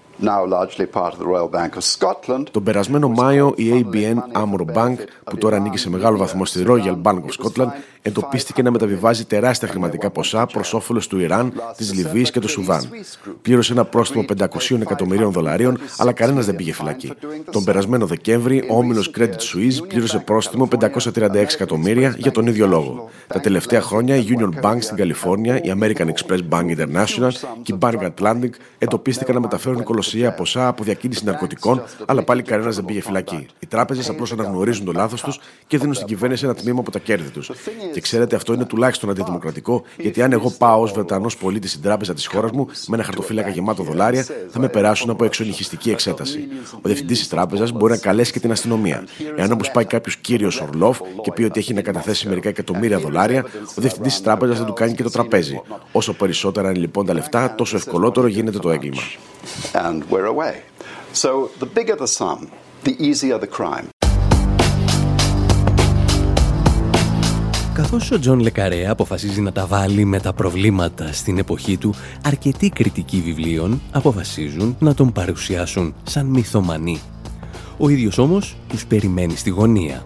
τον 2.52 2.64
περασμένο 2.64 3.08
Μάιο 3.08 3.54
η 3.56 3.86
ABN 3.92 4.42
Amro 4.42 4.76
Bank, 4.76 4.96
που 5.24 5.38
τώρα 5.38 5.56
ανήκει 5.56 5.78
σε 5.78 5.90
μεγάλο 5.90 6.18
βαθμό 6.18 6.46
στη 6.46 6.64
Royal 6.68 7.02
Bank 7.02 7.14
of 7.14 7.44
Scotland, 7.44 7.68
εντοπίστηκε 8.02 8.62
να 8.62 8.72
μεταβιβάζει 8.72 9.26
τεράστια 9.26 9.68
χρηματικά 9.68 10.10
ποσά 10.10 10.46
προς 10.46 10.74
όφελος 10.74 11.08
του 11.08 11.20
Ιράν, 11.20 11.54
της 11.78 11.94
Λιβύης 11.94 12.32
και 12.32 12.40
του 12.40 12.50
Σουδάν. 12.50 12.90
Πλήρωσε 13.42 13.74
ένα 13.74 13.86
πρόστιμο 13.86 14.26
500 14.38 14.82
εκατομμυρίων 14.82 15.32
δολαρίων, 15.32 15.78
αλλά 15.98 16.12
κανένας 16.12 16.46
δεν 16.46 16.56
πήγε 16.56 16.74
φυλακή. 16.74 17.14
Τον 17.52 17.64
περασμένο 17.64 18.06
Δεκέμβρη, 18.06 18.64
ο 18.70 18.78
όμιλος 18.78 19.12
Credit 19.18 19.24
Suisse 19.24 19.88
πλήρωσε 19.88 20.20
πρόστιμο 20.20 20.68
536 20.80 21.54
εκατομμύρια 21.54 22.16
για 22.18 22.32
τον 22.32 22.48
ίδιο 22.48 22.68
λόγο. 22.68 23.10
Τα 23.28 23.40
τελευταία 23.40 23.82
χρόνια 23.82 24.16
η 24.16 24.26
Union 24.30 24.66
Bank 24.66 24.78
στην 24.80 24.98
Καλιφόρνια, 24.98 25.58
η 25.64 25.74
American 25.80 26.06
Express 26.06 26.40
Bank 26.50 26.78
International 26.78 27.32
και 27.62 27.74
η 27.74 27.78
Bank 27.80 28.10
Atlantic 28.16 28.50
εντοπίστηκαν 28.78 29.36
να 29.36 29.42
μεταφέρουν 29.42 29.84
κολοσσία 29.84 30.32
ποσά 30.34 30.68
από 30.68 30.84
διακίνηση 30.84 31.26
ναρκωτικών, 31.26 31.84
αλλά 32.06 32.24
πάλι 32.24 32.42
κανένας 32.42 32.76
δεν 32.76 32.86
πήγε 32.86 33.02
φυλακή. 33.02 33.48
Οι 33.60 33.66
τράπεζες 33.66 34.10
απλώς 34.10 34.32
αναγνωρίζουν 34.32 34.86
το 34.86 34.92
λάθος 34.92 35.22
τους 35.22 35.40
και 35.68 35.78
δίνουν 35.78 35.94
στην 35.94 36.08
κυβέρνηση 36.08 36.46
ένα 36.46 36.56
τμήμα 36.56 36.80
από 36.80 36.92
τα 36.92 37.00
κέρδη 37.00 37.30
τους. 37.30 37.52
Και 37.94 38.02
ξέρετε, 38.02 38.36
αυτό 38.36 38.54
είναι 38.54 38.66
τουλάχιστον 38.66 39.10
αντιδημοκρατικό, 39.10 39.84
γιατί 39.98 40.22
αν 40.22 40.32
εγώ 40.32 40.50
πάω 40.58 40.82
ως 40.82 40.92
Βρετανός 40.92 41.38
πολίτης 41.38 41.70
στην 41.70 41.82
τράπεζα 41.82 42.14
της 42.14 42.28
χώρας 42.28 42.52
μου 42.52 42.68
με 42.88 42.96
ένα 42.96 43.04
χαρτοφύλακα 43.04 43.50
γεμάτο 43.50 43.84
δολάρια, 43.84 44.26
θα 44.50 44.60
με 44.60 44.70
περάσουν 44.70 45.10
από 45.10 45.26
εξονυχιστική 45.26 45.90
εξέταση. 45.90 46.48
Ο 46.76 46.82
διευθυντής 46.84 47.18
της 47.20 47.28
τράπεζας 47.28 47.72
μπορεί 47.72 47.92
να 47.92 47.98
καλέσει 47.98 48.32
και 48.32 48.40
την 48.40 48.52
αστυνομία. 48.52 49.04
Εάν 49.36 49.52
όμως 49.52 49.72
πάει 49.72 49.86
κάποιος 49.86 50.16
κύριος 50.16 50.62
Ορλόφ 50.62 51.00
και 51.22 51.32
πει 51.32 51.44
ότι 51.44 51.60
έχει 51.60 51.74
να 51.74 51.82
καταθέσει 51.82 52.28
μερικά 52.28 52.50
εκατομμύρια 52.50 53.00
δολάρια, 53.00 53.46
ο 53.76 53.82
διευθυντής 53.82 54.14
της 54.14 54.22
τράπεζας 54.22 54.58
δεν 54.58 54.66
του 54.66 54.74
κάνει 54.74 54.94
και 54.94 55.04
το 55.04 55.10
τραπέζι. 55.10 55.62
Όσο 55.92 56.14
περισσότερα 56.14 56.70
είναι 56.70 56.80
λοιπόν 56.80 57.06
τα 57.06 57.14
λεφτά, 57.14 57.56
τόσο 57.56 57.76
ευκολότερο 57.76 58.28
γίνεται 58.28 58.60
το 58.60 58.70
έγκλημα. 58.70 59.02
Καθώς 67.80 68.12
ο 68.12 68.20
Τζον 68.20 68.40
Λε 68.40 68.56
Καρέ 68.56 68.88
αποφασίζει 68.90 69.42
να 69.42 69.52
τα 69.52 69.66
βάλει 69.66 70.06
με 70.06 70.20
τα 70.20 70.34
προβλήματα 70.34 71.12
στην 71.14 71.38
εποχή 71.38 71.78
του, 71.78 71.94
αρκετοί 72.24 72.70
κριτικοί 72.70 73.22
βιβλίων 73.22 73.82
αποφασίζουν 73.92 74.76
να 74.80 74.94
τον 74.94 75.12
παρουσιάσουν 75.12 75.94
σαν 76.04 76.26
μυθομανή. 76.26 77.00
Ο 77.78 77.90
ίδιος 77.90 78.18
όμως 78.18 78.56
τους 78.68 78.86
περιμένει 78.86 79.36
στη 79.36 79.50
γωνία. 79.50 80.06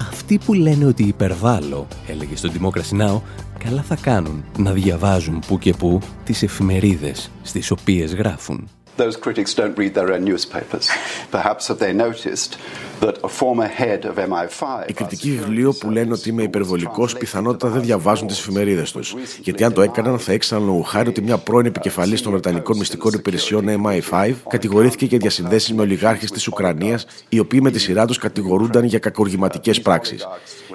Αυτοί 0.00 0.38
που 0.38 0.52
λένε 0.52 0.84
ότι 0.84 1.02
υπερβάλλω, 1.02 1.86
έλεγε 2.06 2.36
στον 2.36 2.50
Democracy 2.52 3.00
Now, 3.00 3.20
καλά 3.58 3.82
θα 3.82 3.96
κάνουν 3.96 4.44
να 4.58 4.72
διαβάζουν 4.72 5.38
που 5.46 5.58
και 5.58 5.72
που 5.72 6.00
τις 6.24 6.42
εφημερίδες 6.42 7.30
στις 7.42 7.70
οποίες 7.70 8.14
γράφουν. 8.14 8.68
Those 8.96 9.16
critics 9.24 9.52
don't 9.54 9.76
read 9.76 9.92
their 9.94 10.10
own 10.14 10.24
newspapers. 10.24 10.86
Perhaps 11.30 11.62
have 11.68 11.78
they 11.84 11.92
noticed 12.06 12.56
that 13.00 13.16
a 13.22 13.28
former 13.28 13.68
head 13.80 14.00
of 14.04 14.14
MI5... 14.16 14.66
Οι 14.86 14.92
κριτικοί 14.92 15.30
βιβλίο 15.30 15.72
που 15.72 15.90
λένε 15.90 16.12
ότι 16.12 16.28
είμαι 16.28 16.42
υπερβολικός 16.42 17.16
πιθανότητα 17.16 17.68
δεν 17.68 17.82
διαβάζουν 17.82 18.26
τις 18.26 18.38
εφημερίδες 18.38 18.92
τους. 18.92 19.14
Γιατί 19.40 19.64
αν 19.64 19.72
το 19.72 19.82
έκαναν, 19.82 20.18
θα 20.18 20.32
έξαναν 20.32 20.66
λόγω 20.66 20.80
χάρη 20.80 21.08
ότι 21.08 21.22
μια 21.22 21.38
πρώην 21.38 21.66
επικεφαλής 21.66 22.22
των 22.22 22.32
Βρετανικών 22.32 22.76
μυστικών 22.76 23.12
υπηρεσιών 23.12 23.64
MI5 23.68 24.32
κατηγορήθηκε 24.48 25.04
για 25.04 25.18
διασυνδέσεις 25.18 25.72
με 25.72 25.82
ολιγάρχες 25.82 26.30
της 26.30 26.46
Ουκρανίας, 26.46 27.06
οι 27.28 27.38
οποίοι 27.38 27.60
με 27.62 27.70
τη 27.70 27.78
σειρά 27.78 28.06
τους 28.06 28.18
κατηγορούνταν 28.18 28.84
για 28.84 28.98
κακοργηματικές 28.98 29.80
πράξεις. 29.80 30.26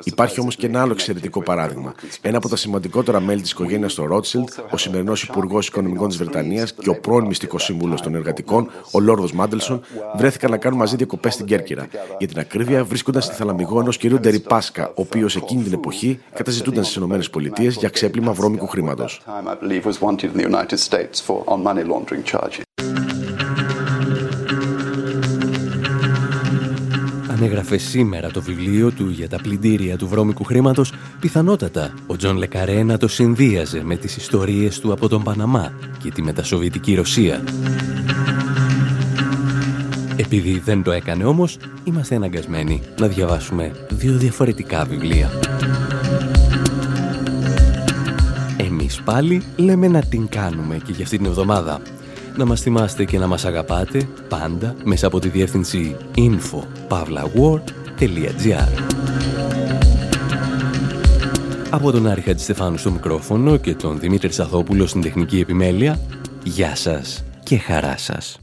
Υπάρχει 0.04 0.40
όμως 0.40 0.56
και 0.56 0.66
ένα 0.66 0.82
άλλο 0.82 0.92
εξαιρετικό 0.92 1.44
παράδειγμα. 1.44 1.94
Ένα 2.22 2.38
από 2.38 2.50
τα 2.50 2.56
σημαντικότερα 2.56 3.20
μέλη 3.20 3.42
της 3.42 3.52
οικογένειας 3.52 3.94
των 3.94 4.06
Ρότσιλντ, 4.06 4.50
ο 4.72 4.78
σημερινός 4.78 5.24
Υπουργός 5.24 5.68
Οικονομικών 5.68 6.08
της 6.08 6.18
Βρετανίας 6.18 6.74
και 6.74 6.90
ο 6.90 7.00
πρώην 7.00 7.26
μυστικός 7.26 7.64
σύμβουλος 7.64 8.02
των 8.02 8.11
εργατικών, 8.16 8.70
ο 8.92 9.00
Λόρδος 9.00 9.34
Μάντελσον, 9.34 9.82
βρέθηκαν 10.18 10.52
να 10.52 10.58
κάνουν 10.58 10.78
μαζί 10.80 10.96
διακοπές 10.96 11.34
στην 11.34 11.46
Κέρκυρα. 11.46 11.88
Για 12.18 12.28
την 12.28 12.40
ακρίβεια, 12.40 12.84
βρίσκονταν 12.84 13.22
στη 13.22 13.36
θαλαμιγό 13.36 13.80
ενός 13.80 13.98
κυρίου 13.98 14.20
Ντεριπάσκα, 14.20 14.88
ο 14.88 14.94
οποίος 14.96 15.36
εκείνη 15.36 15.64
την 15.64 15.74
εποχή 15.74 16.20
καταζητούνταν 16.34 16.84
στις 16.84 16.96
ΗΠΑ 16.96 17.64
για 17.64 17.90
ξέπλυμα 17.90 18.32
βρώμικου 18.32 18.68
χρήματος. 18.68 19.22
Αν 27.42 27.48
έγραφε 27.48 27.78
σήμερα 27.78 28.32
το 28.32 28.42
βιβλίο 28.42 28.92
του 28.92 29.10
για 29.10 29.30
τα 29.30 29.38
πλυντήρια 29.42 29.98
του 29.98 30.08
βρώμικου 30.08 30.44
χρήματος, 30.44 30.94
πιθανότατα 31.20 31.94
ο 32.08 32.16
Τζον 32.16 32.38
Λε 32.38 32.53
Καρέ 32.53 32.84
να 32.84 32.98
το 32.98 33.08
συνδύαζε 33.08 33.84
με 33.84 33.96
τις 33.96 34.18
ιστορίες 34.18 34.80
του 34.80 34.92
από 34.92 35.08
τον 35.08 35.24
Παναμά 35.24 35.74
και 36.04 36.12
τη 36.12 36.22
μετασοβιετική 36.22 36.96
Ρωσία. 36.96 37.44
Επειδή 40.16 40.62
δεν 40.66 40.84
το 40.84 40.92
έκανε 40.92 41.24
όμως, 41.24 41.58
είμαστε 41.84 42.16
αναγκασμένοι 42.16 42.82
να 43.00 43.08
διαβάσουμε 43.08 43.72
δύο 43.90 44.18
διαφορετικά 44.18 44.86
βιβλία. 44.86 45.30
Εμείς 48.58 49.02
πάλι 49.02 49.44
λέμε 49.56 49.88
να 49.88 50.02
την 50.02 50.28
κάνουμε 50.28 50.78
και 50.78 50.92
για 50.92 51.04
αυτή 51.04 51.18
την 51.18 51.26
εβδομάδα. 51.26 51.82
Να 52.38 52.46
μας 52.46 52.62
θυμάστε 52.62 53.06
και 53.06 53.18
να 53.18 53.28
μας 53.28 53.46
αγαπάτε 53.46 54.08
πάντα 54.30 54.76
μέσα 54.84 55.08
από 55.08 55.20
τη 55.20 55.30
διεύθυνση 55.30 55.96
info.pavlawar.gr 56.16 58.68
Από 61.70 61.92
τον 61.92 62.08
Άρη 62.08 62.22
Χατζηστεφάνου 62.22 62.78
στο 62.78 62.92
μικρόφωνο 62.92 63.58
και 63.58 63.76
τον 63.76 64.00
Δημήτρη 64.00 64.32
Σαθόπουλο 64.32 64.88
στην 64.88 65.02
τεχνική 65.02 65.40
επιμέλεια, 65.40 66.00
γεια 66.44 66.76
σας 66.76 67.24
και 67.44 67.58
χαρά 67.58 67.98
σας. 67.98 68.40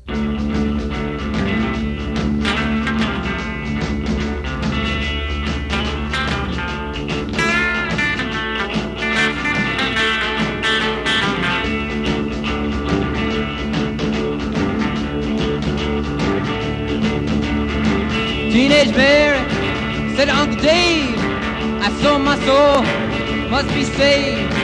Must 23.63 23.75
be 23.75 23.83
saved. 23.83 24.55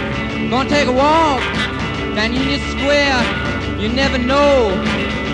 Gonna 0.50 0.68
take 0.68 0.86
a 0.86 0.92
walk 0.92 1.40
down 2.14 2.32
Union 2.32 2.60
Square. 2.74 3.22
You 3.80 3.88
never 3.88 4.18
know 4.18 4.68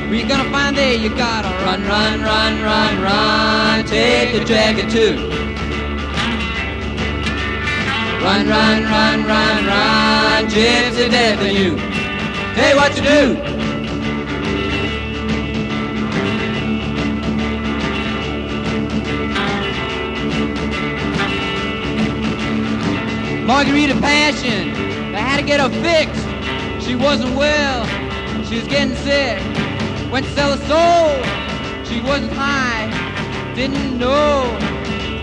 where 0.06 0.14
you're 0.14 0.26
gonna 0.26 0.50
find 0.50 0.74
there. 0.74 0.94
You 0.94 1.10
gotta 1.10 1.50
run, 1.66 1.82
run, 1.84 2.22
run, 2.22 2.62
run, 2.62 3.02
run. 3.02 3.84
Take 3.84 4.32
the 4.32 4.42
jacket 4.46 4.88
too. 4.88 5.14
Run, 8.24 8.48
run, 8.48 8.82
run, 8.94 9.18
run, 9.26 9.66
run. 9.66 10.46
Gypsy 10.46 11.10
death 11.10 11.42
in 11.42 11.54
you. 11.54 11.76
Hey, 12.54 12.74
what 12.74 12.96
you 12.96 13.02
do? 13.02 13.49
Margarita 23.50 23.94
Passion. 23.94 24.68
They 25.10 25.18
had 25.18 25.38
to 25.38 25.42
get 25.42 25.58
her 25.58 25.68
fixed. 25.82 26.24
She 26.86 26.94
wasn't 26.94 27.34
well. 27.36 27.84
She 28.44 28.60
was 28.60 28.68
getting 28.68 28.94
sick. 28.94 29.42
Went 30.12 30.24
to 30.26 30.32
sell 30.34 30.56
her 30.56 30.62
soul. 30.70 31.84
She 31.84 32.00
wasn't 32.00 32.32
high. 32.32 32.86
Didn't 33.56 33.98
know. 33.98 34.56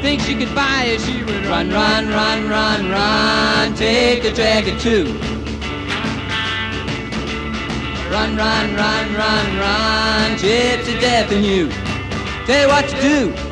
Think 0.02 0.20
she 0.20 0.36
could 0.36 0.54
buy 0.54 0.84
it. 0.88 1.00
She 1.00 1.24
would 1.24 1.46
run, 1.46 1.70
run, 1.70 2.10
run, 2.10 2.50
run, 2.50 2.90
run. 2.90 3.74
Take 3.76 4.26
a 4.26 4.34
jacket 4.34 4.78
too. 4.82 5.06
Run, 8.12 8.36
run, 8.36 8.76
run, 8.76 9.16
run, 9.16 9.58
run. 9.58 10.32
Gypsy 10.38 11.00
death 11.00 11.32
in 11.32 11.46
you. 11.46 11.70
Tell 12.46 12.62
you 12.62 12.68
what 12.68 12.90
to 12.90 13.02
do. 13.02 13.47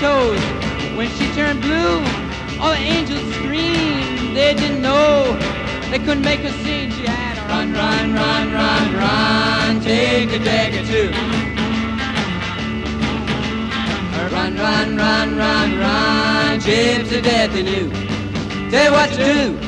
Toes. 0.00 0.40
When 0.96 1.08
she 1.16 1.26
turned 1.34 1.60
blue, 1.60 1.98
all 2.60 2.72
the 2.72 2.78
angels 2.78 3.22
screamed. 3.34 4.36
They 4.36 4.54
didn't 4.54 4.82
know 4.82 5.36
they 5.90 5.98
couldn't 5.98 6.24
make 6.24 6.40
her 6.40 6.56
sing. 6.64 6.90
She 6.90 7.06
had 7.06 7.38
a 7.38 7.48
run, 7.48 7.72
run, 7.72 8.12
run, 8.12 8.52
run, 8.52 8.94
run, 8.94 9.80
take 9.80 10.32
a 10.32 10.38
dagger 10.38 10.84
too. 10.92 11.10
Run, 14.34 14.56
run, 14.56 14.96
run, 14.96 15.36
run, 15.36 15.78
run, 15.78 16.60
to 16.60 17.20
death 17.22 17.56
in 17.56 17.66
you. 17.66 17.90
Tell 18.70 18.84
you 18.86 18.92
what 18.92 19.10
to 19.10 19.16
do. 19.16 19.65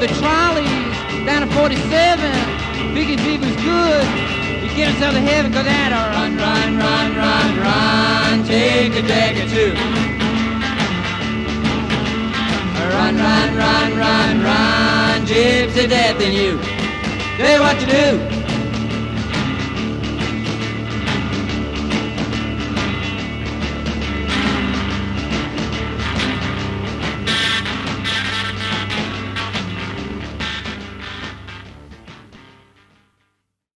The 0.00 0.08
trolleys 0.16 0.96
down 1.26 1.46
to 1.46 1.54
47. 1.54 2.32
Figured 2.94 3.20
if 3.20 3.26
he 3.26 3.36
was 3.36 3.54
good, 3.56 4.04
he'd 4.64 4.74
get 4.74 4.88
himself 4.88 5.12
to 5.12 5.20
heaven, 5.20 5.52
cause 5.52 5.64
that 5.66 5.92
a 5.92 6.00
run, 6.16 6.36
run, 6.40 6.78
run, 6.80 7.08
run, 7.20 7.50
run, 7.60 8.46
take 8.46 8.96
a 8.96 9.02
dagger 9.06 9.44
too. 9.52 9.76
Run, 12.96 13.14
run, 13.14 13.56
run, 13.56 13.98
run, 13.98 14.42
run, 14.42 15.26
gypsy 15.26 15.86
death 15.86 16.20
in 16.22 16.32
you. 16.32 16.58
Tell 17.36 17.54
you 17.54 17.60
what 17.60 17.78
to 17.80 17.86
do. 17.86 18.29